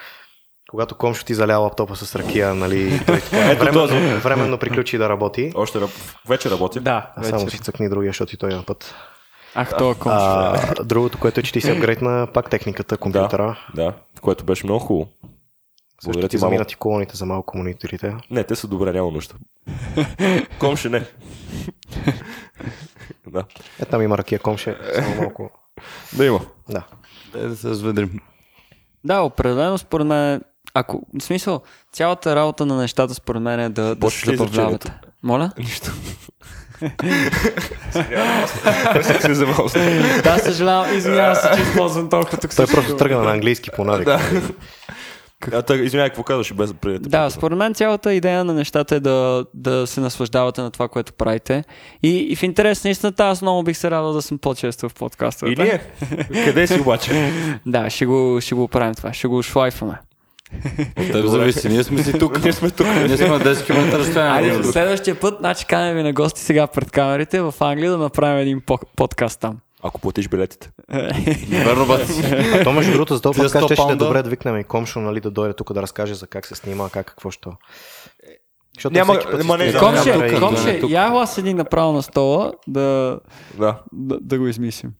когато 0.69 0.95
комшо 0.95 1.25
ти 1.25 1.33
заля 1.33 1.57
лаптопа 1.57 1.95
с 1.95 2.15
ракия, 2.15 2.55
нали, 2.55 3.01
той 3.05 3.19
така, 3.21 3.53
временно, 3.65 4.19
временно 4.19 4.57
приключи 4.57 4.97
да 4.97 5.09
работи. 5.09 5.51
Още 5.55 5.79
вече 6.27 6.49
работи. 6.49 6.79
Да, 6.79 7.11
А 7.15 7.23
само 7.23 7.43
вече. 7.45 7.57
си 7.57 7.63
цъкни 7.63 7.89
другия, 7.89 8.09
защото 8.09 8.35
и 8.35 8.37
той 8.37 8.51
е 8.51 8.55
на 8.55 8.63
път. 8.63 8.95
Ах, 9.59 9.77
това 9.77 9.95
ком. 9.95 10.11
А, 10.15 10.73
другото, 10.83 11.19
което 11.19 11.39
е, 11.39 11.43
че 11.43 11.53
ти 11.53 11.61
си 11.61 11.71
апгрейдна 11.71 12.27
пак 12.33 12.49
техниката, 12.49 12.97
компютъра. 12.97 13.59
Да, 13.75 13.93
което 14.21 14.43
беше 14.43 14.65
много 14.65 14.79
хубаво. 14.79 15.09
Благодаря 16.03 16.65
ти 16.65 16.73
и 16.73 16.75
колоните 16.75 17.17
за 17.17 17.25
малко 17.25 17.57
мониторите. 17.57 18.15
Не, 18.31 18.43
те 18.43 18.55
са 18.55 18.67
добре, 18.67 18.93
няма 18.93 19.11
нужда. 19.11 19.35
Комше 20.59 20.89
не. 20.89 21.03
да. 23.27 23.43
Е, 23.79 23.85
там 23.85 24.01
има 24.01 24.17
ракия 24.17 24.39
комше, 24.39 24.77
само 24.95 25.15
малко. 25.15 25.49
Да 26.17 26.25
има. 26.25 26.39
Да. 26.69 26.83
Дай 27.33 27.47
да 27.47 27.55
се 27.55 27.69
разведрим. 27.69 28.19
Да, 29.03 29.21
определено 29.21 29.77
според 29.77 30.07
мен, 30.07 30.41
ако, 30.73 31.03
в 31.19 31.23
смисъл, 31.23 31.61
цялата 31.91 32.35
работа 32.35 32.65
на 32.65 32.77
нещата 32.77 33.13
според 33.13 33.41
мен 33.41 33.59
е 33.59 33.69
да, 33.69 33.83
да 33.83 33.95
Почваш 33.95 34.25
се 34.25 34.35
забавлявате. 34.35 34.93
Моля? 35.23 35.51
Нищо. 35.57 35.91
Се 39.01 39.35
с 39.35 40.21
да, 40.23 40.37
съжалявам, 40.37 40.97
извинявам 40.97 41.35
се, 41.35 41.49
че 41.55 41.61
използвам 41.61 42.09
толкова 42.09 42.37
тук. 42.37 42.55
Той 42.55 42.65
просто 42.65 42.95
тръгна 42.95 43.23
на 43.23 43.31
английски 43.31 43.69
по 43.75 43.83
навик. 43.83 44.07
А, 45.53 45.73
извинявай, 45.73 46.09
какво 46.09 46.23
казваш 46.23 46.53
без 46.53 46.73
да 46.73 46.77
предете? 46.77 47.09
Да, 47.09 47.29
според 47.29 47.57
мен 47.57 47.73
цялата 47.73 48.13
идея 48.13 48.43
на 48.43 48.53
нещата 48.53 48.95
е 48.95 48.99
да, 48.99 49.45
да 49.53 49.87
се 49.87 50.01
наслаждавате 50.01 50.61
на 50.61 50.71
това, 50.71 50.87
което 50.87 51.13
правите. 51.13 51.63
И, 52.03 52.17
и 52.17 52.35
в 52.35 52.43
интерес 52.43 52.83
на 52.83 52.89
истината, 52.89 53.27
аз 53.27 53.41
много 53.41 53.63
бих 53.63 53.77
се 53.77 53.91
радвал 53.91 54.13
да 54.13 54.21
съм 54.21 54.37
по-често 54.37 54.89
в 54.89 54.93
подкаста. 54.93 55.49
И 55.49 55.55
ние? 55.55 55.81
Къде 56.45 56.67
си 56.67 56.79
обаче? 56.79 57.33
Да, 57.65 57.89
ще 57.89 58.05
го, 58.05 58.37
ще 58.41 58.55
го 58.55 58.67
правим 58.67 58.95
това. 58.95 59.13
Ще 59.13 59.27
го 59.27 59.43
шлайфваме. 59.43 59.99
От 60.99 61.11
теб 61.11 61.25
зависи. 61.25 61.69
Ние 61.69 61.83
сме 61.83 62.03
си 62.03 62.19
тук. 62.19 62.43
Ние 62.43 62.53
сме 62.53 62.69
тук. 62.69 62.87
Ние 62.87 63.17
сме 63.17 63.27
на 63.27 63.39
10 63.39 63.65
км 63.65 63.97
разстояние. 63.97 64.51
Айде, 64.51 64.63
следващия 64.63 65.19
път, 65.19 65.35
значи 65.39 65.65
канем 65.65 65.95
ви 65.95 66.03
на 66.03 66.13
гости 66.13 66.41
сега 66.41 66.67
пред 66.67 66.91
камерите 66.91 67.41
в 67.41 67.53
Англия 67.59 67.91
да 67.91 67.97
направим 67.97 68.37
един 68.37 68.61
по- 68.61 68.79
подкаст 68.95 69.39
там. 69.39 69.57
Ако 69.83 70.01
платиш 70.01 70.27
билетите. 70.27 70.69
Верно, 71.49 71.85
бати. 71.85 72.11
А 72.53 72.63
то 72.63 72.71
между 72.71 72.91
другото 72.91 73.15
за 73.15 73.21
този 73.21 73.37
подкаст 73.37 73.55
100 73.55 73.65
ще, 73.65 73.75
ще 73.75 73.91
е 73.91 73.95
добре 73.95 74.23
да 74.23 74.29
викнем 74.29 74.57
и 74.57 74.63
комшо, 74.63 74.99
нали, 74.99 75.19
да 75.19 75.31
дойде 75.31 75.53
тук 75.53 75.73
да 75.73 75.81
разкаже 75.81 76.13
за 76.13 76.27
как 76.27 76.45
се 76.45 76.55
снима, 76.55 76.89
как 76.89 77.05
какво 77.05 77.31
що. 77.31 77.53
Защото 78.75 78.93
Няма- 78.93 79.13
всеки 79.13 79.31
път 79.31 79.41
си 79.41 79.47
ма 79.47 79.57
не, 79.57 79.73
Комше, 79.73 80.39
комше, 80.39 80.81
я 80.87 81.25
седи 81.27 81.53
направо 81.53 81.93
на 81.93 82.03
стола 82.03 82.51
Да. 82.67 83.19
да, 83.93 84.17
да 84.21 84.39
го 84.39 84.47
измислим. 84.47 84.91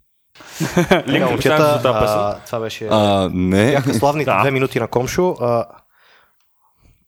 Линк 1.08 1.26
Да, 1.26 1.38
в 1.38 1.42
за 1.42 1.80
тази 1.82 2.00
песен. 2.00 2.20
а, 2.20 2.40
това 2.46 2.60
беше... 2.60 2.88
А, 2.92 3.30
не. 3.34 3.72
Бяха 3.72 3.94
славните 3.94 4.32
Да. 4.32 4.40
две 4.42 4.52
минути 4.52 4.80
на 4.80 4.88
комшо. 4.88 5.36
А, 5.42 5.66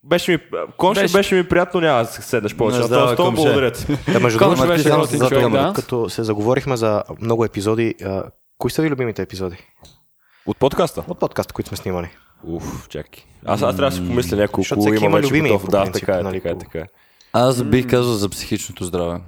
Беше 0.03 0.31
ми, 0.31 0.37
Комше 0.77 1.01
Беше- 1.01 1.13
беше... 1.13 1.35
ми 1.35 1.43
приятно, 1.43 1.81
няма 1.81 1.99
да 1.99 2.05
се 2.05 2.21
седнеш 2.21 2.55
повече. 2.55 2.83
Здраве, 2.83 3.13
стол, 3.13 3.25
Комше. 3.25 3.41
благодаря 3.41 3.71
ти. 3.71 3.85
да, 4.11 4.19
между 4.19 4.39
Комшо 4.39 4.55
другото, 4.55 4.67
беше 4.67 5.17
за 5.17 5.29
човек, 5.29 5.43
това, 5.43 5.61
да. 5.61 5.73
като 5.73 6.09
се 6.09 6.23
заговорихме 6.23 6.77
за 6.77 7.03
много 7.21 7.45
епизоди, 7.45 7.95
а, 8.05 8.23
кои 8.57 8.71
са 8.71 8.81
ви 8.81 8.89
любимите 8.89 9.21
епизоди 9.21 9.57
От 10.45 10.57
подкаста? 10.57 11.03
от 11.07 11.19
подкаста, 11.19 11.53
които 11.53 11.67
сме 11.67 11.77
снимали? 11.77 12.09
Уф, 12.43 12.89
чакай. 12.89 13.23
Аз, 13.45 13.61
аз 13.61 13.75
трябва 13.75 13.89
да 13.89 13.95
си 13.95 14.07
помисля 14.07 14.37
няколко. 14.37 14.61
Защото 14.61 14.81
всеки 14.81 15.05
има 15.05 15.21
любими, 15.21 15.59
Да, 15.69 15.91
така 15.91 16.19
е, 16.19 16.23
нали, 16.23 16.41
така 16.41 16.49
е, 16.49 16.57
така 16.57 16.79
е. 16.79 16.85
Аз 17.33 17.63
бих 17.63 17.87
казал 17.89 18.13
за 18.13 18.29
психичното 18.29 18.83
здраве. 18.83 19.19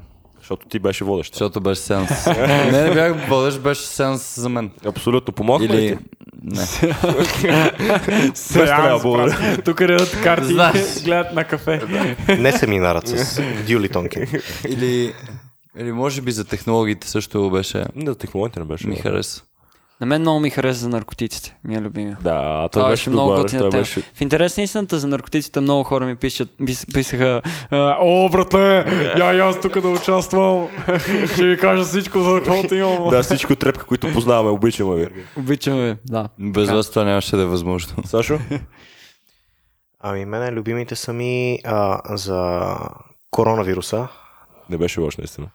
Защото 0.51 0.69
ти 0.69 0.79
беше 0.79 1.03
водещ. 1.03 1.33
Защото 1.33 1.61
беше 1.61 1.81
сеанс. 1.81 2.25
не, 2.27 2.83
не 2.83 2.93
бях 2.93 3.27
водещ, 3.29 3.61
беше 3.61 3.81
сеанс 3.81 4.39
за 4.39 4.49
мен. 4.49 4.71
Абсолютно. 4.85 5.33
Помогна 5.33 5.67
ли 5.67 5.77
Или... 5.77 5.97
ти? 5.97 6.03
Не. 6.43 6.65
Благодаря. 9.01 9.57
Тук 9.65 9.81
редат 9.81 10.21
карти, 10.23 10.45
Знаеш. 10.45 11.03
гледат 11.03 11.33
на 11.33 11.43
кафе. 11.43 11.81
Не 12.39 12.51
семинарът 12.51 13.07
с 13.07 13.41
Дюли 13.67 13.89
Тонкин. 13.89 14.27
Или... 14.67 15.13
Или 15.77 15.91
може 15.91 16.21
би 16.21 16.31
за 16.31 16.45
технологиите 16.45 17.07
също 17.09 17.49
беше... 17.49 17.85
Не, 17.95 18.15
технологията 18.15 18.59
не 18.59 18.65
беше. 18.65 18.87
Ми 18.87 18.95
хареса. 18.95 19.43
На 20.01 20.07
мен 20.07 20.21
много 20.21 20.39
ми 20.39 20.49
хареса 20.49 20.79
за 20.79 20.89
наркотиците. 20.89 21.57
Ми 21.63 21.75
е 21.75 21.81
любимия. 21.81 22.17
Да, 22.21 22.59
той 22.61 22.69
Това 22.69 22.89
беше 22.89 23.01
беше 23.01 23.09
много 23.09 23.29
добър. 23.29 23.41
готина 23.41 23.69
тема. 23.69 23.81
беше... 23.81 24.01
В 24.01 24.21
интерес 24.21 24.57
на 24.57 24.63
истината 24.63 24.99
за 24.99 25.07
наркотиците 25.07 25.59
много 25.59 25.83
хора 25.83 26.05
ми 26.05 26.15
пишат, 26.15 26.49
пис, 26.65 26.85
писаха 26.93 27.41
О, 28.01 28.29
братле, 28.29 28.85
я 29.17 29.33
и 29.33 29.39
аз 29.39 29.61
тук 29.61 29.79
да 29.79 29.87
участвам. 29.87 30.67
Ще 31.33 31.47
ви 31.47 31.57
кажа 31.57 31.83
всичко 31.83 32.19
за 32.19 32.41
каквото 32.43 32.75
имам. 32.75 33.09
Да, 33.09 33.23
всичко 33.23 33.55
трепка, 33.55 33.85
които 33.85 34.13
познаваме, 34.13 34.49
обичаме 34.49 34.95
ви. 34.95 35.07
Обичам 35.37 35.77
ви, 35.77 35.95
да. 36.05 36.29
Без 36.39 36.69
вас 36.69 36.89
това 36.89 37.03
нямаше 37.03 37.35
да 37.35 37.41
е 37.41 37.45
възможно. 37.45 38.03
Сашо? 38.05 38.39
Ами, 39.99 40.25
мене 40.25 40.51
любимите 40.51 40.95
са 40.95 41.13
ми 41.13 41.59
а, 41.65 41.99
за 42.17 42.63
коронавируса. 43.31 44.07
Не 44.69 44.77
беше 44.77 44.99
лош, 44.99 45.17
наистина. 45.17 45.47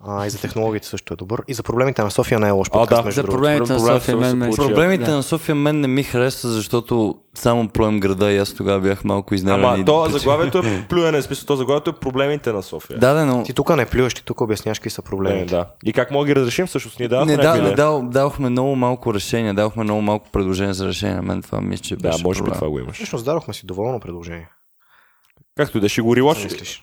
А, 0.00 0.26
и 0.26 0.30
за 0.30 0.40
технологиите 0.40 0.86
също 0.86 1.14
е 1.14 1.16
добър. 1.16 1.42
И 1.48 1.54
за 1.54 1.62
проблемите 1.62 2.02
на 2.02 2.10
София 2.10 2.40
не 2.40 2.48
е 2.48 2.50
лош 2.50 2.70
подкаст, 2.70 3.00
да. 3.00 3.04
между 3.04 3.16
За 3.16 3.22
другото. 3.22 3.36
проблемите 3.36 3.72
на 3.72 3.80
София 3.80 4.16
мен 4.16 4.36
ме 4.38 4.44
се 4.44 4.56
получи. 4.56 4.68
Проблемите 4.68 5.04
Да. 5.04 5.16
на 5.16 5.22
София 5.22 5.54
мен 5.54 5.80
не 5.80 5.88
ми 5.88 6.02
хареса, 6.02 6.48
защото 6.48 7.14
само 7.34 7.68
плюем 7.68 8.00
града 8.00 8.32
и 8.32 8.38
аз 8.38 8.54
тогава 8.54 8.80
бях 8.80 9.04
малко 9.04 9.34
изненадан. 9.34 9.74
Ама 9.74 9.84
то 9.84 10.06
заглавието 10.10 10.58
е 10.58 10.86
плюене, 10.88 11.22
смисъл, 11.22 11.46
то 11.46 11.56
заглавието 11.56 11.90
е 11.90 11.94
проблемите 11.94 12.52
на 12.52 12.62
София. 12.62 12.98
Да, 12.98 13.14
да, 13.14 13.26
но... 13.26 13.42
Ти 13.42 13.52
тук 13.52 13.76
не 13.76 13.86
плюеш, 13.86 14.14
ти 14.14 14.24
тук 14.24 14.40
обясняваш 14.40 14.78
какви 14.78 14.90
са 14.90 15.02
Не, 15.02 15.10
проблемите. 15.10 15.44
да. 15.46 15.66
И 15.84 15.92
как 15.92 16.10
мога 16.10 16.24
да 16.24 16.28
ги 16.28 16.36
разрешим, 16.36 16.66
всъщност 16.66 16.98
ние 16.98 17.08
давахме 17.08 17.36
Не, 17.36 17.42
да, 17.42 17.62
не 17.62 17.70
дал, 17.70 18.02
дадохме 18.02 18.48
много 18.48 18.76
малко 18.76 19.14
решения, 19.14 19.54
дадохме 19.54 19.84
много 19.84 20.02
малко 20.02 20.28
предложения 20.32 20.74
за 20.74 20.88
решение. 20.88 21.16
На 21.16 21.22
мен 21.22 21.42
това 21.42 21.60
мисля, 21.60 21.82
че 21.82 21.96
Да, 21.96 22.08
беше 22.08 22.24
може 22.24 22.42
би 22.42 22.50
това 22.50 22.68
го 22.68 22.78
имаш. 22.78 22.94
Всъщност 22.96 23.24
дадохме 23.24 23.54
си 23.54 23.66
доволно 23.66 24.00
предложение. 24.00 24.48
Както 25.56 25.80
да 25.80 25.88
ще 25.88 26.02
го? 26.02 26.14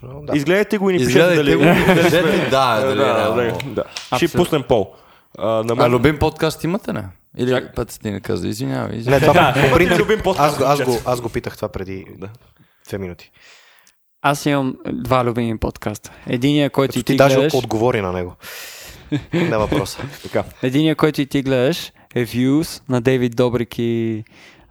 Но, 0.03 0.21
да. 0.21 0.37
Изгледайте 0.37 0.77
го 0.77 0.89
и 0.89 0.93
ни 0.93 0.99
пишете 0.99 1.35
дали... 1.35 1.55
го, 1.55 1.61
да, 2.49 2.79
е 2.83 2.95
да, 2.95 3.33
да, 3.33 3.57
да. 3.65 3.83
Ще 4.17 4.27
пуснем 4.27 4.63
пол. 4.63 4.93
А, 5.37 5.47
на 5.47 5.73
А 5.73 5.75
мен... 5.75 5.91
любим 5.91 6.19
подкаст 6.19 6.63
имате, 6.63 6.93
не? 6.93 7.03
Или 7.37 7.67
път 7.75 7.99
ти 8.01 8.11
не 8.11 8.19
каза, 8.19 8.47
извинявай. 8.47 8.91
Не, 8.91 8.97
извинявай. 8.97 9.53
по 9.69 9.75
принцип, 9.75 9.99
любим 9.99 10.19
подкаст. 10.23 10.53
аз, 10.53 10.57
го- 10.57 10.63
аз, 10.63 10.81
го, 10.81 11.01
аз 11.05 11.21
го 11.21 11.29
питах 11.29 11.55
това 11.55 11.69
преди 11.69 12.05
Да. 12.17 12.29
две 12.87 12.97
минути. 12.97 13.31
Аз 14.21 14.45
имам 14.45 14.75
два 14.93 15.25
любими 15.25 15.57
подкаста. 15.57 16.11
Единия, 16.27 16.69
който 16.69 16.99
и 16.99 17.03
ти 17.03 17.13
ти 17.13 17.17
даже 17.17 17.35
гледаш, 17.35 17.53
отговори 17.53 18.01
на 18.01 18.11
него. 18.11 18.35
Не 19.33 19.57
въпроса. 19.57 20.01
Така. 20.23 20.43
единия, 20.63 20.95
който 20.95 21.21
и 21.21 21.25
ти 21.25 21.41
гледаш 21.41 21.91
е 22.15 22.25
Views 22.25 22.81
на 22.89 23.01
Дейвид 23.01 23.35
Добрик 23.35 23.79
и, 23.79 24.23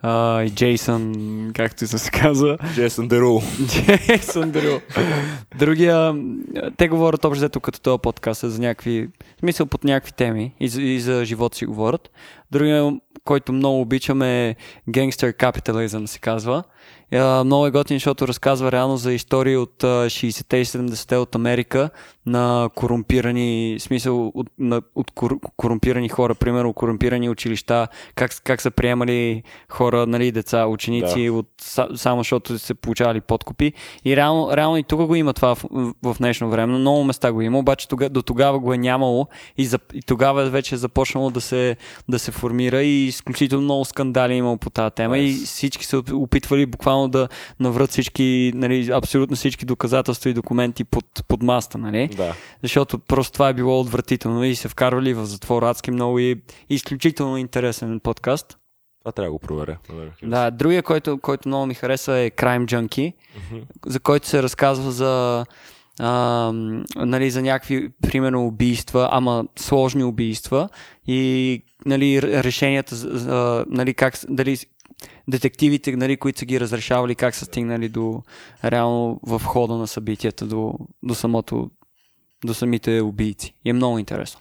а, 0.02 0.42
и 0.42 0.50
Джейсън, 0.50 1.14
както 1.54 1.86
се 1.86 2.10
казва. 2.10 2.58
Джейсън 2.74 3.08
Дерул. 3.08 3.42
Джейсън 3.66 4.50
Деру. 4.50 4.80
Другия, 5.58 6.14
те 6.76 6.88
говорят 6.88 7.24
общо 7.24 7.38
взето 7.38 7.60
като 7.60 7.80
този 7.80 7.98
подкаст 8.02 8.50
за 8.50 8.60
някакви, 8.60 9.08
смисъл 9.40 9.66
под 9.66 9.84
някакви 9.84 10.12
теми 10.12 10.54
и 10.60 10.68
за, 10.68 10.82
и 10.82 11.00
за 11.00 11.24
живот 11.24 11.54
си 11.54 11.66
говорят. 11.66 12.10
Другия, 12.50 12.92
който 13.24 13.52
много 13.52 13.80
обичам 13.80 14.22
е 14.22 14.56
Gangster 14.88 15.36
Capitalism 15.36 16.06
се 16.06 16.18
казва. 16.18 16.62
А, 17.12 17.44
много 17.44 17.66
е 17.66 17.70
готин, 17.70 17.96
защото 17.96 18.28
разказва 18.28 18.72
реално 18.72 18.96
за 18.96 19.12
истории 19.12 19.56
от 19.56 19.84
а, 19.84 19.86
60-те 19.86 20.56
и 20.56 20.64
70-те 20.64 21.16
от 21.16 21.34
Америка 21.34 21.90
на 22.26 22.70
корумпирани, 22.74 23.76
смисъл 23.80 24.32
от, 24.34 24.46
на, 24.58 24.82
от 24.94 25.10
кор, 25.10 25.38
корумпирани 25.56 26.08
хора, 26.08 26.34
примерно 26.34 26.72
корумпирани 26.72 27.28
училища, 27.30 27.88
как, 28.14 28.30
как 28.44 28.60
са 28.62 28.70
приемали 28.70 29.42
хора, 29.68 30.06
нали, 30.06 30.32
деца, 30.32 30.66
ученици, 30.66 31.24
Да. 31.24 31.32
от, 31.32 31.48
са- 31.60 31.88
само 31.94 32.20
защото 32.20 32.58
са 32.58 32.74
получавали 32.74 33.20
подкупи. 33.20 33.72
И 34.04 34.16
реално, 34.16 34.56
реално 34.56 34.76
и 34.76 34.82
тук 34.82 35.06
го 35.06 35.14
има 35.14 35.32
това 35.32 35.54
в, 35.54 35.64
в 36.02 36.16
днешно 36.18 36.50
време. 36.50 36.78
Много 36.78 37.04
места 37.04 37.32
го 37.32 37.42
има, 37.42 37.58
обаче 37.58 37.88
тога, 37.88 38.08
до 38.08 38.22
тогава 38.22 38.58
го 38.58 38.74
е 38.74 38.78
нямало 38.78 39.26
и, 39.56 39.66
за, 39.66 39.78
и 39.94 40.02
тогава 40.02 40.44
вече 40.50 40.74
е 40.74 40.78
започнало 40.78 41.30
да 41.30 41.40
се, 41.40 41.76
да 42.08 42.18
се 42.18 42.30
формира 42.32 42.82
и 42.82 43.06
изключително 43.06 43.64
много 43.64 43.84
скандали 43.84 44.32
е 44.32 44.36
имало 44.36 44.56
по 44.56 44.70
тази 44.70 44.94
тема 44.94 45.18
и 45.18 45.32
всички 45.32 45.86
се 45.86 45.96
опитвали 46.12 46.66
буквално 46.66 46.99
да 47.08 47.28
наврат 47.60 47.90
всички, 47.90 48.52
нали, 48.54 48.90
абсолютно 48.90 49.36
всички 49.36 49.64
доказателства 49.64 50.30
и 50.30 50.34
документи 50.34 50.84
под, 50.84 51.04
под 51.28 51.42
маста, 51.42 51.78
нали? 51.78 52.08
Да. 52.16 52.34
Защото 52.62 52.98
просто 52.98 53.32
това 53.32 53.48
е 53.48 53.54
било 53.54 53.80
отвратително 53.80 54.44
и 54.44 54.54
се 54.54 54.68
вкарвали 54.68 55.14
в 55.14 55.26
затвор 55.26 55.62
адски 55.62 55.90
много 55.90 56.18
и 56.18 56.40
изключително 56.70 57.36
интересен 57.36 58.00
подкаст. 58.00 58.56
Това 59.00 59.12
трябва 59.12 59.26
да 59.26 59.32
го 59.32 59.38
проверя. 59.38 59.78
Да, 60.22 60.50
другия, 60.50 60.82
който, 60.82 61.18
който 61.18 61.48
много 61.48 61.66
ми 61.66 61.74
хареса 61.74 62.12
е 62.12 62.30
Crime 62.30 62.64
Junkie, 62.64 63.12
за 63.86 64.00
който 64.00 64.28
се 64.28 64.42
разказва 64.42 64.92
за 64.92 65.44
а, 66.00 66.52
нали, 66.96 67.30
за 67.30 67.42
някакви, 67.42 67.88
примерно, 68.02 68.46
убийства, 68.46 69.08
ама 69.12 69.44
сложни 69.56 70.04
убийства 70.04 70.68
и 71.06 71.62
нали, 71.86 72.22
решенията, 72.22 72.96
за, 72.96 73.64
нали, 73.68 73.94
как, 73.94 74.14
дали 74.28 74.56
детективите, 75.28 75.96
нали, 75.96 76.16
които 76.16 76.38
са 76.38 76.44
ги 76.44 76.60
разрешавали, 76.60 77.14
как 77.14 77.34
са 77.34 77.44
стигнали 77.44 77.88
до 77.88 78.22
реално 78.64 79.20
в 79.22 79.42
хода 79.44 79.76
на 79.76 79.86
събитията, 79.86 80.46
до, 80.46 80.74
до 81.02 81.14
самото 81.14 81.70
до 82.44 82.54
самите 82.54 83.00
убийци. 83.00 83.54
И 83.64 83.70
е 83.70 83.72
много 83.72 83.98
интересно. 83.98 84.40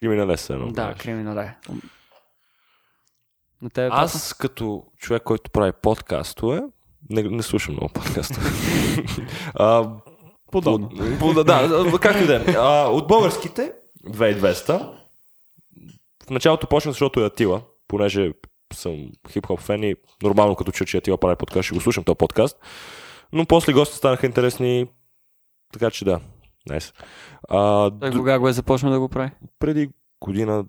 Криминалеса 0.00 0.54
е 0.54 0.56
много. 0.56 0.72
Да, 0.72 0.94
криминал 0.94 1.38
е. 1.38 1.56
На 3.62 3.70
тебе, 3.70 3.88
Аз 3.92 4.34
като 4.34 4.84
човек, 4.98 5.22
който 5.22 5.50
прави 5.50 5.72
подкастове, 5.82 6.62
не, 7.10 7.22
не 7.22 7.42
слушам 7.42 7.74
много 7.74 7.92
подкастове. 7.92 8.50
а, 9.54 9.90
Подобно. 10.50 10.90
По, 11.18 11.34
да, 11.34 11.44
да, 11.44 11.98
както 12.00 12.22
и 12.22 12.26
да 12.26 12.34
е. 12.36 12.58
От 12.88 13.08
българските, 13.08 13.72
2200, 14.06 14.92
в 16.26 16.30
началото 16.30 16.66
почна, 16.66 16.92
защото 16.92 17.20
е 17.20 17.26
Атила, 17.26 17.62
понеже 17.88 18.32
съм 18.72 18.92
хип-хоп 19.28 19.60
фен 19.60 19.82
и 19.82 19.94
нормално 20.22 20.56
като 20.56 20.72
чуя, 20.72 20.86
че 20.86 20.96
Атила 20.96 21.18
прави 21.18 21.36
подкаст, 21.36 21.62
ще 21.62 21.74
го 21.74 21.80
слушам 21.80 22.04
този 22.04 22.16
подкаст. 22.16 22.56
Но 23.32 23.46
после 23.46 23.72
гостите 23.72 23.98
станаха 23.98 24.26
интересни, 24.26 24.86
така 25.72 25.90
че 25.90 26.04
да. 26.04 26.20
Nice. 26.70 26.94
А, 27.48 27.90
Той 27.90 28.10
д- 28.10 28.16
кога 28.16 28.38
го 28.38 28.48
е 28.48 28.52
започнал 28.52 28.92
да 28.92 29.00
го 29.00 29.08
прави? 29.08 29.30
преди 29.58 29.88
година 30.20 30.64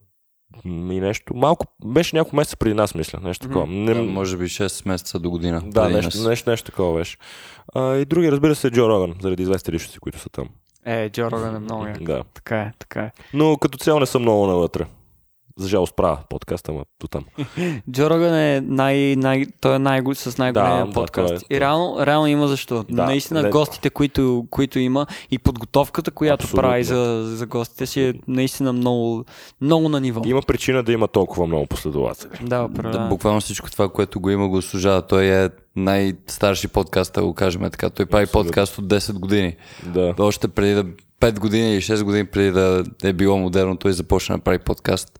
и 0.65 0.69
нещо. 0.99 1.33
Малко, 1.35 1.65
беше 1.85 2.15
няколко 2.15 2.35
месеца 2.35 2.57
преди 2.57 2.73
нас, 2.73 2.95
мисля. 2.95 3.19
Нещо 3.19 3.47
такова. 3.47 3.67
Не, 3.67 3.93
Да, 3.93 4.01
може 4.03 4.37
би 4.37 4.45
6 4.45 4.87
месеца 4.87 5.19
до 5.19 5.29
година. 5.29 5.61
да, 5.65 5.89
нещо, 5.89 6.17
нас. 6.17 6.27
нещо, 6.27 6.49
нещо 6.49 6.65
такова 6.65 6.93
беше. 6.95 7.17
А, 7.75 7.95
и 7.95 8.05
други, 8.05 8.31
разбира 8.31 8.55
се, 8.55 8.71
Джо 8.71 8.89
Роган, 8.89 9.15
заради 9.21 9.43
известни 9.43 9.73
личности, 9.73 9.99
които 9.99 10.19
са 10.19 10.29
там. 10.29 10.49
Е, 10.85 11.09
Джо 11.09 11.31
Роган 11.31 11.55
е 11.55 11.59
много 11.59 11.85
як. 11.85 12.03
Да. 12.03 12.23
Така 12.33 12.57
е, 12.57 12.73
така 12.79 13.01
е. 13.01 13.11
Но 13.33 13.57
като 13.57 13.77
цяло 13.77 13.99
не 13.99 14.05
съм 14.05 14.21
много 14.21 14.47
навътре. 14.47 14.85
За 15.59 15.67
жалост 15.67 15.95
правя 15.95 16.17
подкаста, 16.29 16.71
ама 16.71 16.83
до 17.01 17.07
там. 17.07 17.25
Джо 17.91 18.09
Роган 18.09 18.35
е 18.35 18.61
най, 18.61 19.15
най, 19.15 19.45
той 19.61 19.75
е 19.75 19.79
най- 19.79 20.01
с 20.13 20.37
най-големия 20.37 20.77
Да, 20.77 20.85
да, 20.85 20.93
подкаст. 20.93 21.27
той 21.29 21.35
е- 21.49 21.57
и 21.57 21.59
реално, 21.59 22.05
реално 22.05 22.27
има 22.27 22.47
защо. 22.47 22.85
Да, 22.89 23.05
наистина 23.05 23.41
не- 23.43 23.49
гостите, 23.49 23.89
които, 23.89 24.45
които 24.49 24.79
има 24.79 25.05
и 25.31 25.39
подготовката, 25.39 26.11
която 26.11 26.43
Абсолютно. 26.43 26.61
прави 26.61 26.83
за, 26.83 26.95
за 27.25 27.45
гостите 27.45 27.85
си 27.85 28.01
е 28.01 28.13
наистина 28.27 28.73
много, 28.73 29.25
много 29.61 29.89
на 29.89 29.99
ниво. 30.01 30.21
Има 30.25 30.41
причина 30.41 30.83
да 30.83 30.91
има 30.91 31.07
толкова 31.07 31.47
много 31.47 31.65
последователи. 31.65 32.29
Да, 32.41 32.67
Да, 32.67 32.99
буквално 32.99 33.41
всичко 33.41 33.71
това, 33.71 33.89
което 33.89 34.19
го 34.19 34.29
има, 34.29 34.47
го 34.47 34.61
служава. 34.61 35.01
Той 35.01 35.25
е 35.25 35.49
най-старши 35.75 36.67
подкаст, 36.67 37.13
да 37.13 37.21
го 37.21 37.33
кажем 37.33 37.61
така. 37.61 37.89
Той 37.89 38.05
прави 38.05 38.23
Абсолютно. 38.23 38.47
подкаст 38.47 38.77
от 38.77 38.85
10 38.85 39.13
години. 39.13 39.55
Да. 39.85 40.15
Още 40.19 40.47
преди 40.47 40.73
да 40.73 40.83
5 41.19 41.39
години 41.39 41.73
или 41.73 41.81
6 41.81 42.03
години 42.03 42.25
преди 42.25 42.51
да 42.51 42.83
е 43.03 43.13
било 43.13 43.37
модерно, 43.37 43.77
той 43.77 43.93
започна 43.93 44.37
да 44.37 44.43
прави 44.43 44.59
подкаст. 44.59 45.19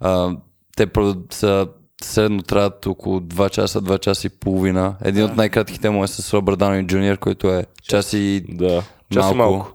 А, 0.00 0.36
те 0.76 0.86
са 1.30 1.68
средно 2.02 2.42
трябват 2.42 2.86
около 2.86 3.20
2 3.20 3.50
часа, 3.50 3.82
2 3.82 3.98
часа 3.98 4.26
и 4.26 4.30
половина. 4.30 4.96
Един 5.04 5.24
от 5.24 5.36
най-кратките 5.36 5.90
му 5.90 6.04
е 6.04 6.08
с 6.08 6.34
Робърт 6.34 6.58
Дауни 6.58 6.86
Джуниор, 6.86 7.18
който 7.18 7.50
е 7.50 7.66
час 7.82 8.12
и 8.12 8.44
Да. 8.48 8.82
Час 9.12 9.32
и 9.32 9.34
малко. 9.34 9.72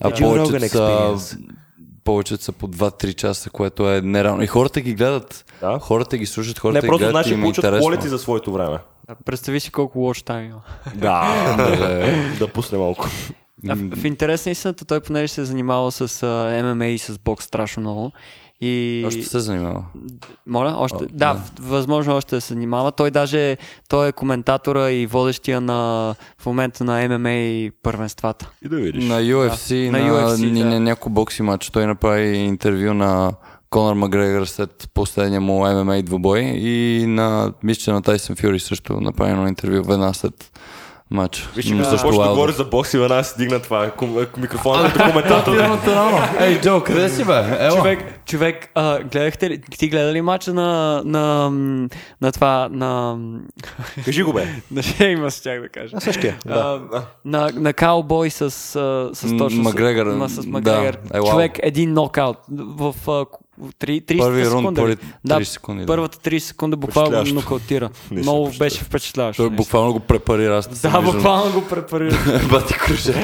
А 0.00 0.10
повечето 0.10 0.68
са. 0.68 1.36
Повечето 2.06 2.44
са 2.44 2.52
по 2.52 2.68
2-3 2.68 3.14
часа, 3.14 3.50
което 3.50 3.90
е 3.90 4.00
нереално. 4.00 4.42
И 4.42 4.46
хората 4.46 4.80
ги 4.80 4.94
гледат. 4.94 5.44
Да. 5.60 5.78
Хората 5.78 6.18
ги 6.18 6.26
слушат, 6.26 6.58
хората 6.58 6.76
Не, 6.76 6.80
ги 6.80 6.86
просто 6.86 6.98
гледат 6.98 7.12
значи 7.12 7.30
и 7.30 7.32
им 7.32 7.40
е 7.40 7.42
получат 7.42 7.80
полети 7.80 8.08
за 8.08 8.18
своето 8.18 8.52
време. 8.52 8.78
Представи 9.24 9.60
си 9.60 9.72
колко 9.72 9.98
watch 9.98 10.30
time 10.30 10.46
има. 10.46 10.60
Да. 10.94 12.36
да 12.38 12.48
пусне 12.48 12.78
малко. 12.78 13.08
А 13.68 13.74
в, 13.74 13.96
в 13.96 14.04
интерес 14.04 14.46
на 14.46 14.52
истината, 14.52 14.84
той 14.84 15.00
понеже 15.00 15.28
се 15.28 15.40
е 15.40 15.44
занимавал 15.44 15.90
с 15.90 16.22
а, 16.22 16.62
ММА 16.62 16.86
и 16.86 16.98
с 16.98 17.18
бокс 17.18 17.44
страшно 17.44 17.80
много. 17.80 18.12
И... 18.60 19.04
Още 19.06 19.22
се 19.22 19.40
занимава. 19.40 19.84
Моля, 20.46 20.74
още. 20.78 21.04
О, 21.04 21.06
да, 21.12 21.34
да. 21.34 21.42
възможно 21.60 22.16
още 22.16 22.34
да 22.34 22.40
се 22.40 22.54
занимава. 22.54 22.92
Той 22.92 23.10
даже 23.10 23.56
той 23.88 24.08
е 24.08 24.12
коментатора 24.12 24.90
и 24.90 25.06
водещия 25.06 25.60
на 25.60 26.14
в 26.38 26.46
момента 26.46 26.84
на 26.84 27.18
ММА 27.18 27.32
и 27.32 27.70
първенствата. 27.82 28.50
И 28.64 28.68
да 28.68 28.76
видиш. 28.76 29.04
На 29.04 29.20
UFC, 29.20 29.90
на 29.90 29.98
на, 29.98 30.10
UFC, 30.10 30.50
ни- 30.50 30.62
да. 30.62 30.68
на 30.68 30.80
няколко 30.80 31.10
бокси 31.10 31.42
матч. 31.42 31.70
Той 31.70 31.86
направи 31.86 32.36
интервю 32.36 32.94
на 32.94 33.32
Конор 33.70 33.94
Макгрегор 33.94 34.46
след 34.46 34.90
последния 34.94 35.40
му 35.40 35.84
ММА 35.84 36.02
двубой 36.02 36.40
и 36.40 37.04
на 37.08 37.52
мисля, 37.62 37.92
на 37.92 38.02
Тайсън 38.02 38.36
Фюри 38.36 38.60
също 38.60 39.00
направи 39.00 39.30
едно 39.30 39.48
интервю 39.48 39.82
веднага 39.82 40.14
след 40.14 40.50
матч. 41.10 41.48
Виж, 41.56 41.66
започна 41.66 42.10
да 42.10 42.16
Wilder. 42.16 42.28
говори 42.30 42.52
за 42.52 42.64
бокс 42.64 42.94
и 42.94 42.98
веднага 42.98 43.24
си 43.24 43.34
дигна 43.38 43.62
това 43.62 43.90
микрофона 44.36 44.92
като 44.92 45.04
коментатор. 45.10 45.56
Ей, 46.40 46.60
Джо, 46.60 46.80
къде 46.80 47.08
си 47.08 47.24
бе? 47.24 47.56
Ела. 47.58 47.76
Човек, 47.76 48.24
човек, 48.26 48.68
а, 48.74 48.98
гледахте 49.00 49.50
ли, 49.50 49.60
ти 49.60 49.88
гледа 49.88 50.12
ли 50.12 50.20
мача 50.20 50.54
на, 50.54 51.02
на, 51.04 51.50
на 52.20 52.32
това, 52.32 52.68
на, 52.72 53.18
Кажи 54.04 54.22
го 54.22 54.32
бе. 54.32 54.46
на 54.70 54.82
Шейма, 54.82 55.30
щях 55.30 55.60
да 55.60 55.68
кажа. 55.68 55.96
А 55.96 56.00
същия, 56.00 56.38
да. 56.46 56.80
А, 56.92 57.02
на, 57.24 57.50
на 57.54 57.72
Каубой 57.72 58.30
с, 58.30 58.50
с 58.50 59.22
М, 59.24 59.38
точно 59.38 59.62
Макгрегор, 59.62 60.28
С, 60.28 60.32
с 60.32 60.44
да. 60.44 60.50
Макгрегор. 60.50 60.98
Е, 61.14 61.20
вау. 61.20 61.30
Човек, 61.30 61.52
един 61.62 61.92
нокаут 61.92 62.38
в 62.50 62.94
а, 63.62 63.64
30 63.64 64.18
Първи 64.18 64.50
рунд, 64.50 64.76
секунди. 64.76 64.96
30 64.96 64.98
да, 65.24 65.44
секунди. 65.44 65.80
да. 65.80 65.86
първата 65.86 66.18
30 66.18 66.38
секунди 66.38 66.76
буквално 66.76 67.24
го 67.24 67.34
нокаутира. 67.34 67.90
Много 68.10 68.50
беше 68.58 68.84
впечатляващо. 68.84 69.42
Той 69.42 69.56
буквално 69.56 69.92
го 69.92 70.00
препарира. 70.00 70.58
Аз 70.58 70.80
Да, 70.80 71.00
буквално 71.02 71.52
го 71.52 71.68
препарира. 71.68 72.48
Бати 72.50 72.74
кружа. 72.74 73.14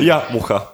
Я, 0.00 0.28
муха. 0.32 0.66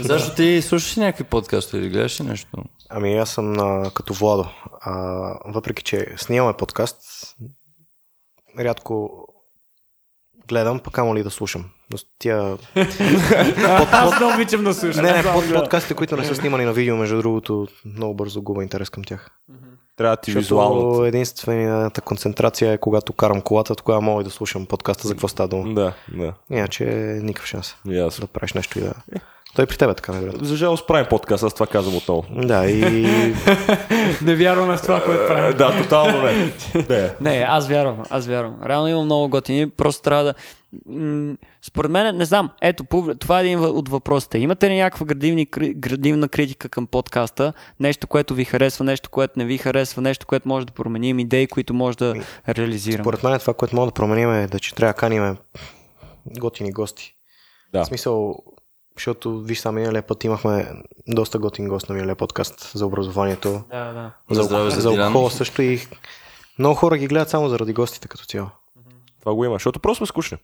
Защо 0.00 0.34
ти 0.34 0.62
слушаш 0.62 0.98
ли 0.98 1.00
някакви 1.00 1.24
подкасти 1.24 1.76
или 1.76 1.88
гледаш 1.88 2.20
ли 2.20 2.24
нещо? 2.24 2.64
Ами 2.88 3.16
аз 3.16 3.30
съм 3.30 3.52
на, 3.52 3.90
като 3.94 4.14
Владо. 4.14 4.48
А, 4.80 4.92
въпреки, 5.46 5.82
че 5.82 6.06
снимаме 6.16 6.52
подкаст, 6.52 6.96
рядко 8.58 9.10
гледам, 10.48 10.80
пък 10.80 10.98
ама 10.98 11.14
ли 11.14 11.22
да 11.22 11.30
слушам. 11.30 11.64
Но 11.92 11.98
тия... 12.18 12.58
Аз 13.92 14.20
не 14.20 14.34
обичам 14.34 14.64
да 14.64 14.74
слушам. 14.74 15.04
Не, 15.04 15.12
не, 15.12 15.22
под, 15.22 15.54
подкастите, 15.54 15.94
които 15.94 16.16
не 16.16 16.24
са 16.24 16.34
снимани 16.34 16.64
на 16.64 16.72
видео, 16.72 16.96
между 16.96 17.16
другото, 17.16 17.68
много 17.84 18.14
бързо 18.14 18.42
губа 18.42 18.62
интерес 18.62 18.90
към 18.90 19.04
тях. 19.04 19.30
Трябва 19.96 20.16
да 20.16 20.20
ти 20.20 20.32
визуално. 20.32 21.04
Единствената 21.04 22.00
концентрация 22.00 22.72
е 22.72 22.78
когато 22.78 23.12
карам 23.12 23.40
колата, 23.40 23.74
тогава 23.74 24.00
мога 24.00 24.20
и 24.20 24.24
да 24.24 24.30
слушам 24.30 24.66
подкаста 24.66 25.08
за 25.08 25.14
какво 25.14 25.28
става 25.28 25.48
дума. 25.48 25.74
Да, 25.74 25.94
да. 26.14 26.34
Иначе 26.50 26.84
никакъв 27.22 27.48
шанс 27.48 27.76
Ясно. 27.86 28.20
да 28.20 28.26
правиш 28.26 28.52
нещо 28.52 28.78
и 28.78 28.82
да... 28.82 28.94
Той 29.54 29.66
при 29.66 29.76
тебе 29.76 29.94
така, 29.94 30.12
наверное. 30.12 30.44
За 30.44 30.56
жалост 30.56 30.86
правим 30.86 31.06
подкаст, 31.10 31.44
аз 31.44 31.54
това 31.54 31.66
казвам 31.66 31.96
отново. 31.96 32.24
Да, 32.30 32.70
и 32.70 32.80
Не 34.22 34.34
вярваме 34.34 34.76
в 34.76 34.82
това, 34.82 35.04
което 35.04 35.26
правим. 35.26 35.56
Да, 35.56 35.82
тотално 35.82 36.22
не. 36.22 36.52
Не. 36.88 37.10
Не, 37.20 37.46
аз 37.48 37.68
вярвам, 37.68 38.02
аз 38.10 38.26
вярвам. 38.26 38.56
Реално 38.66 38.88
имам 38.88 39.04
много 39.04 39.28
готини, 39.28 39.70
просто 39.70 40.02
трябва 40.02 40.24
да... 40.24 40.34
Според 41.62 41.90
мен, 41.90 42.16
не 42.16 42.24
знам, 42.24 42.50
ето, 42.62 42.84
това 43.18 43.40
е 43.40 43.44
един 43.44 43.58
от 43.58 43.88
въпросите. 43.88 44.38
Имате 44.38 44.70
ли 44.70 44.76
някаква 44.76 45.06
градивни, 45.06 45.46
градивна 45.76 46.28
критика 46.28 46.68
към 46.68 46.86
подкаста? 46.86 47.52
Нещо, 47.80 48.06
което 48.06 48.34
ви 48.34 48.44
харесва, 48.44 48.84
нещо, 48.84 49.10
което 49.10 49.38
не 49.38 49.44
ви 49.44 49.58
харесва, 49.58 50.02
нещо, 50.02 50.26
което 50.26 50.48
може 50.48 50.66
да 50.66 50.72
променим, 50.72 51.18
идеи, 51.18 51.46
които 51.46 51.74
може 51.74 51.98
да 51.98 52.14
реализираме. 52.48 53.04
според 53.04 53.22
мен 53.22 53.38
това, 53.38 53.54
което 53.54 53.76
мога 53.76 53.86
да 53.86 53.92
променим 53.92 54.32
е 54.32 54.46
да 54.46 54.58
че 54.58 54.74
трябва 54.74 54.92
да 54.92 54.98
каним 54.98 55.36
готини 56.38 56.72
гости. 56.72 57.14
Да. 57.72 57.84
В 57.84 57.86
смисъл, 57.86 58.34
защото 58.98 59.38
виж 59.38 59.58
сега 59.58 59.72
миналия 59.72 60.02
път 60.02 60.24
имахме 60.24 60.66
доста 61.06 61.38
готин 61.38 61.68
гост 61.68 61.88
на 61.88 61.94
миналия 61.94 62.16
подкаст 62.16 62.70
за 62.74 62.86
образованието. 62.86 63.62
Да, 63.70 63.84
да. 63.84 64.10
За, 64.30 64.42
здраве 64.42 64.70
за 64.70 64.80
за 64.80 64.90
Дилян. 64.90 65.06
алкохола 65.06 65.30
също 65.30 65.62
и 65.62 65.86
много 66.58 66.74
хора 66.74 66.96
ги 66.96 67.06
гледат 67.06 67.30
само 67.30 67.48
заради 67.48 67.72
гостите 67.72 68.08
като 68.08 68.24
цяло. 68.24 68.48
Това 69.20 69.34
го 69.34 69.44
има, 69.44 69.54
защото 69.54 69.80
просто 69.80 69.96
сме 69.96 70.06
скучни. 70.06 70.38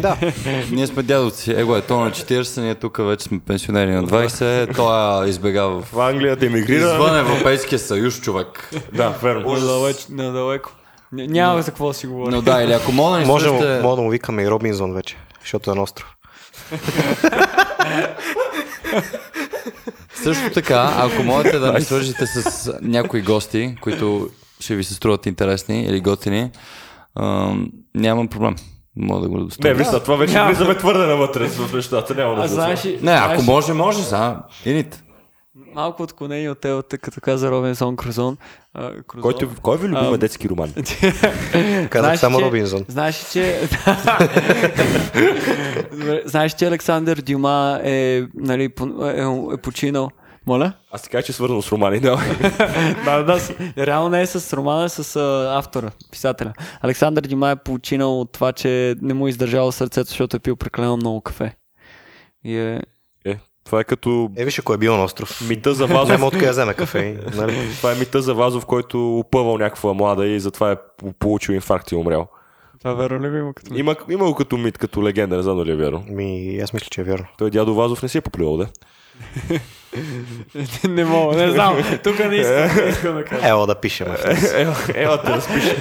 Да, 0.00 0.16
Ние 0.70 0.86
сме 0.86 1.02
дядовци. 1.02 1.52
Его 1.52 1.76
е 1.76 1.82
то 1.82 2.00
на 2.00 2.10
40, 2.10 2.60
ние 2.60 2.74
тук 2.74 2.96
вече 2.98 3.24
сме 3.24 3.38
пенсионери 3.40 3.90
на 3.90 4.04
20. 4.04 4.76
Той 4.76 5.28
избегава 5.28 5.82
в 5.82 5.84
В 5.84 5.98
Англия 6.00 6.36
да 6.36 6.46
емигрира. 6.46 6.78
Извън 6.78 7.18
Европейския 7.18 7.78
съюз, 7.78 8.20
човек. 8.20 8.70
Да, 8.92 9.08
верно. 9.10 9.52
Надалеч, 9.52 10.06
надалеко. 10.08 10.70
Ня- 11.14 11.26
Няма 11.26 11.62
за 11.62 11.70
какво 11.70 11.92
си 11.92 12.06
говорим. 12.06 12.30
Но 12.30 12.42
да, 12.42 12.62
или 12.62 12.72
ако 12.72 12.92
мога 12.92 13.12
да 13.12 13.20
ни 13.20 13.26
може, 13.26 13.46
слушате... 13.46 13.80
може 13.82 13.96
да 13.96 14.02
му 14.02 14.10
викаме 14.10 14.42
и 14.42 14.50
Робинзон 14.50 14.92
вече, 14.92 15.16
защото 15.40 15.70
е 15.70 15.74
на 15.74 15.82
остров. 15.82 16.16
Също 20.14 20.50
така, 20.54 20.94
ако 20.96 21.22
можете 21.22 21.58
да 21.58 21.72
ни 21.72 21.80
свържите 21.80 22.26
с 22.26 22.72
някои 22.82 23.22
гости, 23.22 23.76
които 23.80 24.28
ще 24.60 24.76
ви 24.76 24.84
се 24.84 24.94
струват 24.94 25.26
интересни 25.26 25.82
или 25.82 26.00
готини, 26.00 26.50
ам, 27.20 27.68
нямам 27.94 28.28
проблем. 28.28 28.56
Мога 28.96 29.20
да 29.20 29.28
го 29.28 29.36
Не, 29.36 29.44
доставя. 29.44 29.74
виж, 29.74 29.86
това 30.04 30.16
вече 30.16 30.42
влизаме 30.42 30.74
твърде 30.74 31.06
навътре 31.06 31.46
в 31.46 31.72
нещата. 31.74 32.14
Няма 32.14 32.34
да 32.34 32.42
А 32.42 32.48
се 32.48 32.54
знаеш 32.54 32.84
Не, 32.84 33.12
ако 33.12 33.26
знаеш 33.26 33.46
може, 33.46 33.72
може. 33.72 34.02
За. 34.02 34.36
Инит. 34.64 35.02
Малко 35.74 36.02
отклонение 36.02 36.50
от 36.50 36.60
темата, 36.60 36.98
като 36.98 37.20
каза 37.20 37.50
Робинсон 37.50 37.96
Крузон. 37.96 38.36
а, 38.74 39.02
Крузон. 39.02 39.22
Който, 39.22 39.50
кой 39.62 39.78
ви 39.78 39.88
любиме 39.88 40.14
А, 40.14 40.18
детски 40.18 40.48
роман? 40.48 40.72
Казах 41.90 42.18
само 42.20 42.38
че- 42.38 42.44
Робинзон. 42.44 42.84
Знаеш, 42.88 43.30
че... 43.32 43.60
Знаеш, 46.24 46.52
че 46.52 46.66
Александър 46.66 47.16
Дюма 47.16 47.80
е, 47.84 48.22
нали, 48.34 48.64
е, 48.64 48.72
е 49.54 49.56
починал. 49.56 50.10
Моля? 50.46 50.72
Аз 50.92 51.02
ти 51.02 51.08
кажа, 51.08 51.22
че 51.22 51.32
е 51.32 51.34
свързано 51.34 51.62
с 51.62 51.72
романи, 51.72 52.00
да. 52.00 52.16
да, 53.04 53.22
да, 53.22 53.40
с- 53.40 53.54
реално 53.78 54.08
не 54.08 54.22
е 54.22 54.26
с 54.26 54.56
романа, 54.56 54.84
е 54.84 54.88
с 54.88 55.16
а, 55.16 55.58
автора, 55.58 55.90
писателя. 56.10 56.52
Александър 56.80 57.22
Дюма 57.22 57.50
е 57.50 57.56
починал 57.56 58.20
от 58.20 58.32
това, 58.32 58.52
че 58.52 58.94
не 59.02 59.14
му 59.14 59.26
е 59.26 59.30
издържало 59.30 59.72
сърцето, 59.72 60.08
защото 60.08 60.36
е 60.36 60.40
пил 60.40 60.56
прекалено 60.56 60.96
много 60.96 61.20
кафе. 61.20 61.56
И 62.44 62.56
е... 62.56 62.80
Е, 63.66 63.68
това 63.68 63.80
е 63.80 63.84
като 63.84 64.30
Е, 64.36 64.44
виж, 64.44 64.58
ако 64.58 64.74
е 64.74 64.78
бил 64.78 64.96
на 64.96 65.04
остров. 65.04 65.48
мита 65.48 65.74
за 65.74 65.86
Няма 65.86 66.00
Вазов. 66.00 66.22
откъде 66.22 66.44
да 66.44 66.50
вземе 66.50 66.74
кафе. 66.74 67.16
Нали? 67.34 67.68
Това 67.70 67.92
е 67.92 67.96
мита 67.96 68.22
за 68.22 68.34
Вазов, 68.34 68.66
който 68.66 69.18
опъвал 69.18 69.58
някаква 69.58 69.94
млада 69.94 70.26
и 70.26 70.40
затова 70.40 70.72
е 70.72 70.76
получил 71.18 71.52
инфаркт 71.52 71.92
и 71.92 71.96
умрял. 71.96 72.28
Това 72.78 72.94
верно 72.94 73.22
ли 73.22 73.38
има 73.38 73.54
като 73.54 73.74
Има, 73.74 73.96
има 74.10 74.24
го 74.24 74.34
като 74.34 74.56
мит, 74.56 74.78
като 74.78 75.02
легенда, 75.02 75.36
не 75.36 75.42
знам 75.42 75.56
дали 75.58 75.72
е 75.72 75.76
вярно. 75.76 76.04
Ми, 76.08 76.58
аз 76.58 76.72
мисля, 76.72 76.86
че 76.90 77.00
е 77.00 77.04
вярно. 77.04 77.26
Той 77.38 77.50
дядо 77.50 77.74
Вазов 77.74 78.02
не 78.02 78.08
си 78.08 78.18
е 78.18 78.20
поплювал, 78.20 78.56
да? 78.56 78.66
не 80.88 81.04
мога, 81.04 81.36
не 81.36 81.50
знам. 81.50 81.76
Тук 82.04 82.18
не 82.18 82.36
искам, 82.36 82.76
не 82.76 82.90
искам 82.90 83.14
да 83.14 83.24
кажа. 83.24 83.48
Ела 83.48 83.66
да 83.66 83.74
пишем. 83.74 84.06
Ела, 84.54 84.76
ела 84.94 85.22
те 85.22 85.30
разпиши. 85.30 85.76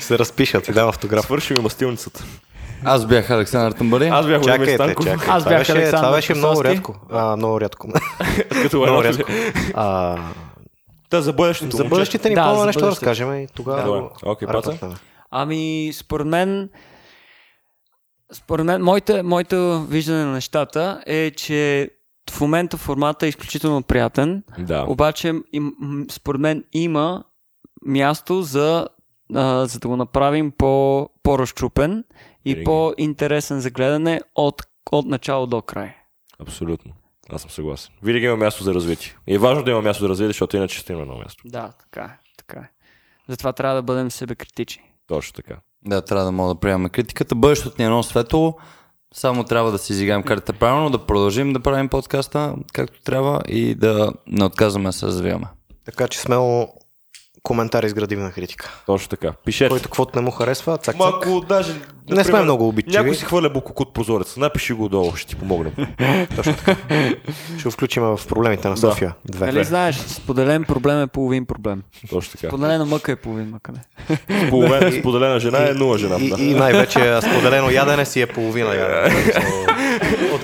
се 0.00 0.18
разпиша, 0.18 0.60
ти 0.60 0.72
дам 0.72 0.88
автограф. 0.88 1.24
Свърши 1.24 1.54
ми 1.54 1.60
мастилницата. 1.60 2.24
Аз 2.84 3.06
бях 3.06 3.30
Александър 3.30 3.72
Тамбари. 3.72 4.08
Аз 4.08 4.26
бях 4.26 4.42
Владимир 4.42 4.66
Чакайте, 4.66 4.74
Станков. 4.74 5.04
чакайте. 5.06 5.26
Аз 5.30 5.44
бях 5.44 5.70
Александър 5.70 5.98
Това 5.98 6.12
беше 6.12 6.34
много 6.34 6.64
рядко. 6.64 6.94
А, 7.10 7.36
много 7.36 7.60
рядко. 7.60 7.88
Като 8.62 8.76
много 8.76 9.04
рядко. 9.04 9.30
А, 9.74 10.16
Та 11.10 11.20
за 11.20 11.32
бъдещето. 11.32 11.76
за 11.76 11.84
бъдещите 11.84 12.28
ни 12.28 12.34
Да, 12.34 12.54
за 12.54 12.66
нещо 12.66 12.80
да 12.80 12.86
разкажем 12.86 13.34
и 13.34 13.46
тогава 13.46 13.82
Добре. 13.84 14.08
Окей, 14.24 14.48
рапътнем. 14.48 14.92
Ами, 15.30 15.90
според 15.94 16.26
мен, 16.26 16.70
според 18.32 18.66
мен, 18.66 18.82
моите, 18.82 19.22
моето 19.22 19.82
виждане 19.82 20.24
на 20.24 20.32
нещата 20.32 21.02
е, 21.06 21.30
че 21.30 21.90
в 22.30 22.40
момента 22.40 22.76
формата 22.76 23.26
е 23.26 23.28
изключително 23.28 23.82
приятен, 23.82 24.42
Да. 24.58 24.84
обаче 24.88 25.32
им, 25.52 25.72
според 26.10 26.40
мен 26.40 26.64
има 26.72 27.24
място 27.86 28.42
за, 28.42 28.88
а, 29.34 29.66
за 29.66 29.78
да 29.78 29.88
го 29.88 29.96
направим 29.96 30.52
по, 30.58 31.08
по-разчупен 31.22 32.04
и 32.44 32.64
по-интересен 32.64 33.60
за 33.60 33.70
гледане 33.70 34.20
от, 34.34 34.62
от 34.92 35.06
начало 35.06 35.46
до 35.46 35.62
край. 35.62 35.94
Абсолютно. 36.38 36.92
Аз 37.28 37.42
съм 37.42 37.50
съгласен. 37.50 37.94
Винаги 38.02 38.26
има 38.26 38.36
място 38.36 38.64
за 38.64 38.74
развитие. 38.74 39.16
И 39.26 39.34
е 39.34 39.38
важно 39.38 39.64
да 39.64 39.70
има 39.70 39.82
място 39.82 40.02
за 40.02 40.08
развитие, 40.08 40.28
защото 40.28 40.56
иначе 40.56 40.78
ще 40.78 40.92
има 40.92 41.02
едно 41.02 41.18
място. 41.18 41.42
Да, 41.44 41.72
така 41.78 42.04
е. 42.04 42.18
Така 42.36 42.60
е. 42.60 42.70
Затова 43.28 43.52
трябва 43.52 43.76
да 43.76 43.82
бъдем 43.82 44.10
себекритични. 44.10 44.82
Точно 45.06 45.32
така. 45.32 45.56
Да, 45.84 46.02
трябва 46.02 46.24
да 46.24 46.32
мога 46.32 46.54
да 46.54 46.60
приемаме 46.60 46.88
критиката. 46.88 47.34
Бъдещето 47.34 47.74
ни 47.78 47.84
е 47.84 47.86
едно 47.86 48.02
светло. 48.02 48.58
Само 49.14 49.44
трябва 49.44 49.72
да 49.72 49.78
си 49.78 49.92
изиграем 49.92 50.22
картата 50.22 50.52
правилно, 50.52 50.90
да 50.90 51.06
продължим 51.06 51.52
да 51.52 51.60
правим 51.60 51.88
подкаста 51.88 52.54
както 52.72 53.02
трябва 53.02 53.40
и 53.48 53.74
да 53.74 54.12
не 54.26 54.44
отказваме 54.44 54.88
да 54.88 54.92
се 54.92 55.06
развиваме. 55.06 55.46
Така 55.84 56.08
че 56.08 56.18
смело 56.20 56.68
коментари 57.42 57.88
с 57.88 57.94
градивна 57.94 58.32
критика. 58.32 58.82
Точно 58.86 59.08
така. 59.08 59.32
Пишете. 59.44 59.68
Който 59.68 59.84
каквото 59.84 60.18
не 60.18 60.24
му 60.24 60.30
харесва, 60.30 60.78
цак, 60.78 60.96
Ма 60.96 61.12
цак. 61.12 61.91
Даже... 62.08 62.18
Не 62.18 62.24
сме 62.24 62.42
много 62.42 62.68
обидчиви. 62.68 62.96
Някой 62.96 63.14
си 63.14 63.24
хвърля 63.24 63.50
букук 63.50 63.80
от 63.80 63.94
прозореца. 63.94 64.40
Напиши 64.40 64.72
го 64.72 64.88
долу, 64.88 65.16
ще 65.16 65.28
ти 65.28 65.36
помогнем. 65.36 65.72
Ще 67.58 67.64
го 67.64 67.70
включим 67.70 68.02
в 68.02 68.20
проблемите 68.28 68.68
на 68.68 68.76
София. 68.76 69.14
Две. 69.24 69.46
Нали 69.46 69.64
знаеш, 69.64 69.96
споделен 69.96 70.64
проблем 70.64 71.02
е 71.02 71.06
половин 71.06 71.46
проблем. 71.46 71.82
Точно 72.10 72.32
така. 72.32 72.48
Споделена 72.48 72.84
мъка 72.84 73.12
е 73.12 73.16
половин 73.16 73.50
мъка. 73.50 73.72
Не. 73.72 74.46
Споделена, 74.48 74.92
споделена 74.92 75.40
жена 75.40 75.68
е 75.68 75.72
нула 75.72 75.98
жена. 75.98 76.16
И, 76.20 76.30
да. 76.30 76.42
и 76.42 76.54
най-вече 76.54 77.20
споделено 77.22 77.70
ядене 77.70 78.04
си 78.04 78.20
е 78.20 78.26
половина 78.26 78.74
ядене. 78.74 79.22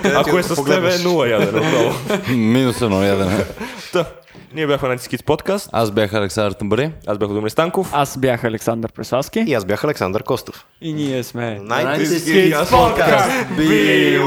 Ако 0.16 0.38
е 0.38 0.42
с 0.42 0.64
тебе 0.64 0.94
е 0.94 0.98
нула 0.98 1.28
ядене. 1.28 1.92
Минус 2.28 2.82
едно 2.82 3.02
ядене. 3.02 3.44
Ние 4.54 4.66
бяхме 4.66 4.88
на 4.88 4.98
Kids 4.98 5.24
подкаст. 5.24 5.68
Аз 5.72 5.90
бях 5.90 6.14
Александър 6.14 6.52
Тамбари. 6.52 6.92
Аз 7.06 7.18
бях 7.18 7.28
Владимир 7.28 7.48
Станков. 7.48 7.90
Аз 7.92 8.18
бях 8.18 8.44
Александър 8.44 8.92
Преславски 8.92 9.40
И 9.40 9.54
аз 9.54 9.64
бях 9.64 9.84
Александър 9.84 10.22
Костов. 10.22 10.66
и 10.80 10.92
ние 10.92 11.24
сме 11.24 11.60
90 11.60 11.96
Kids 12.04 12.64
Podcast. 12.64 12.64
Podcast. 12.64 13.56
Би- 13.56 14.18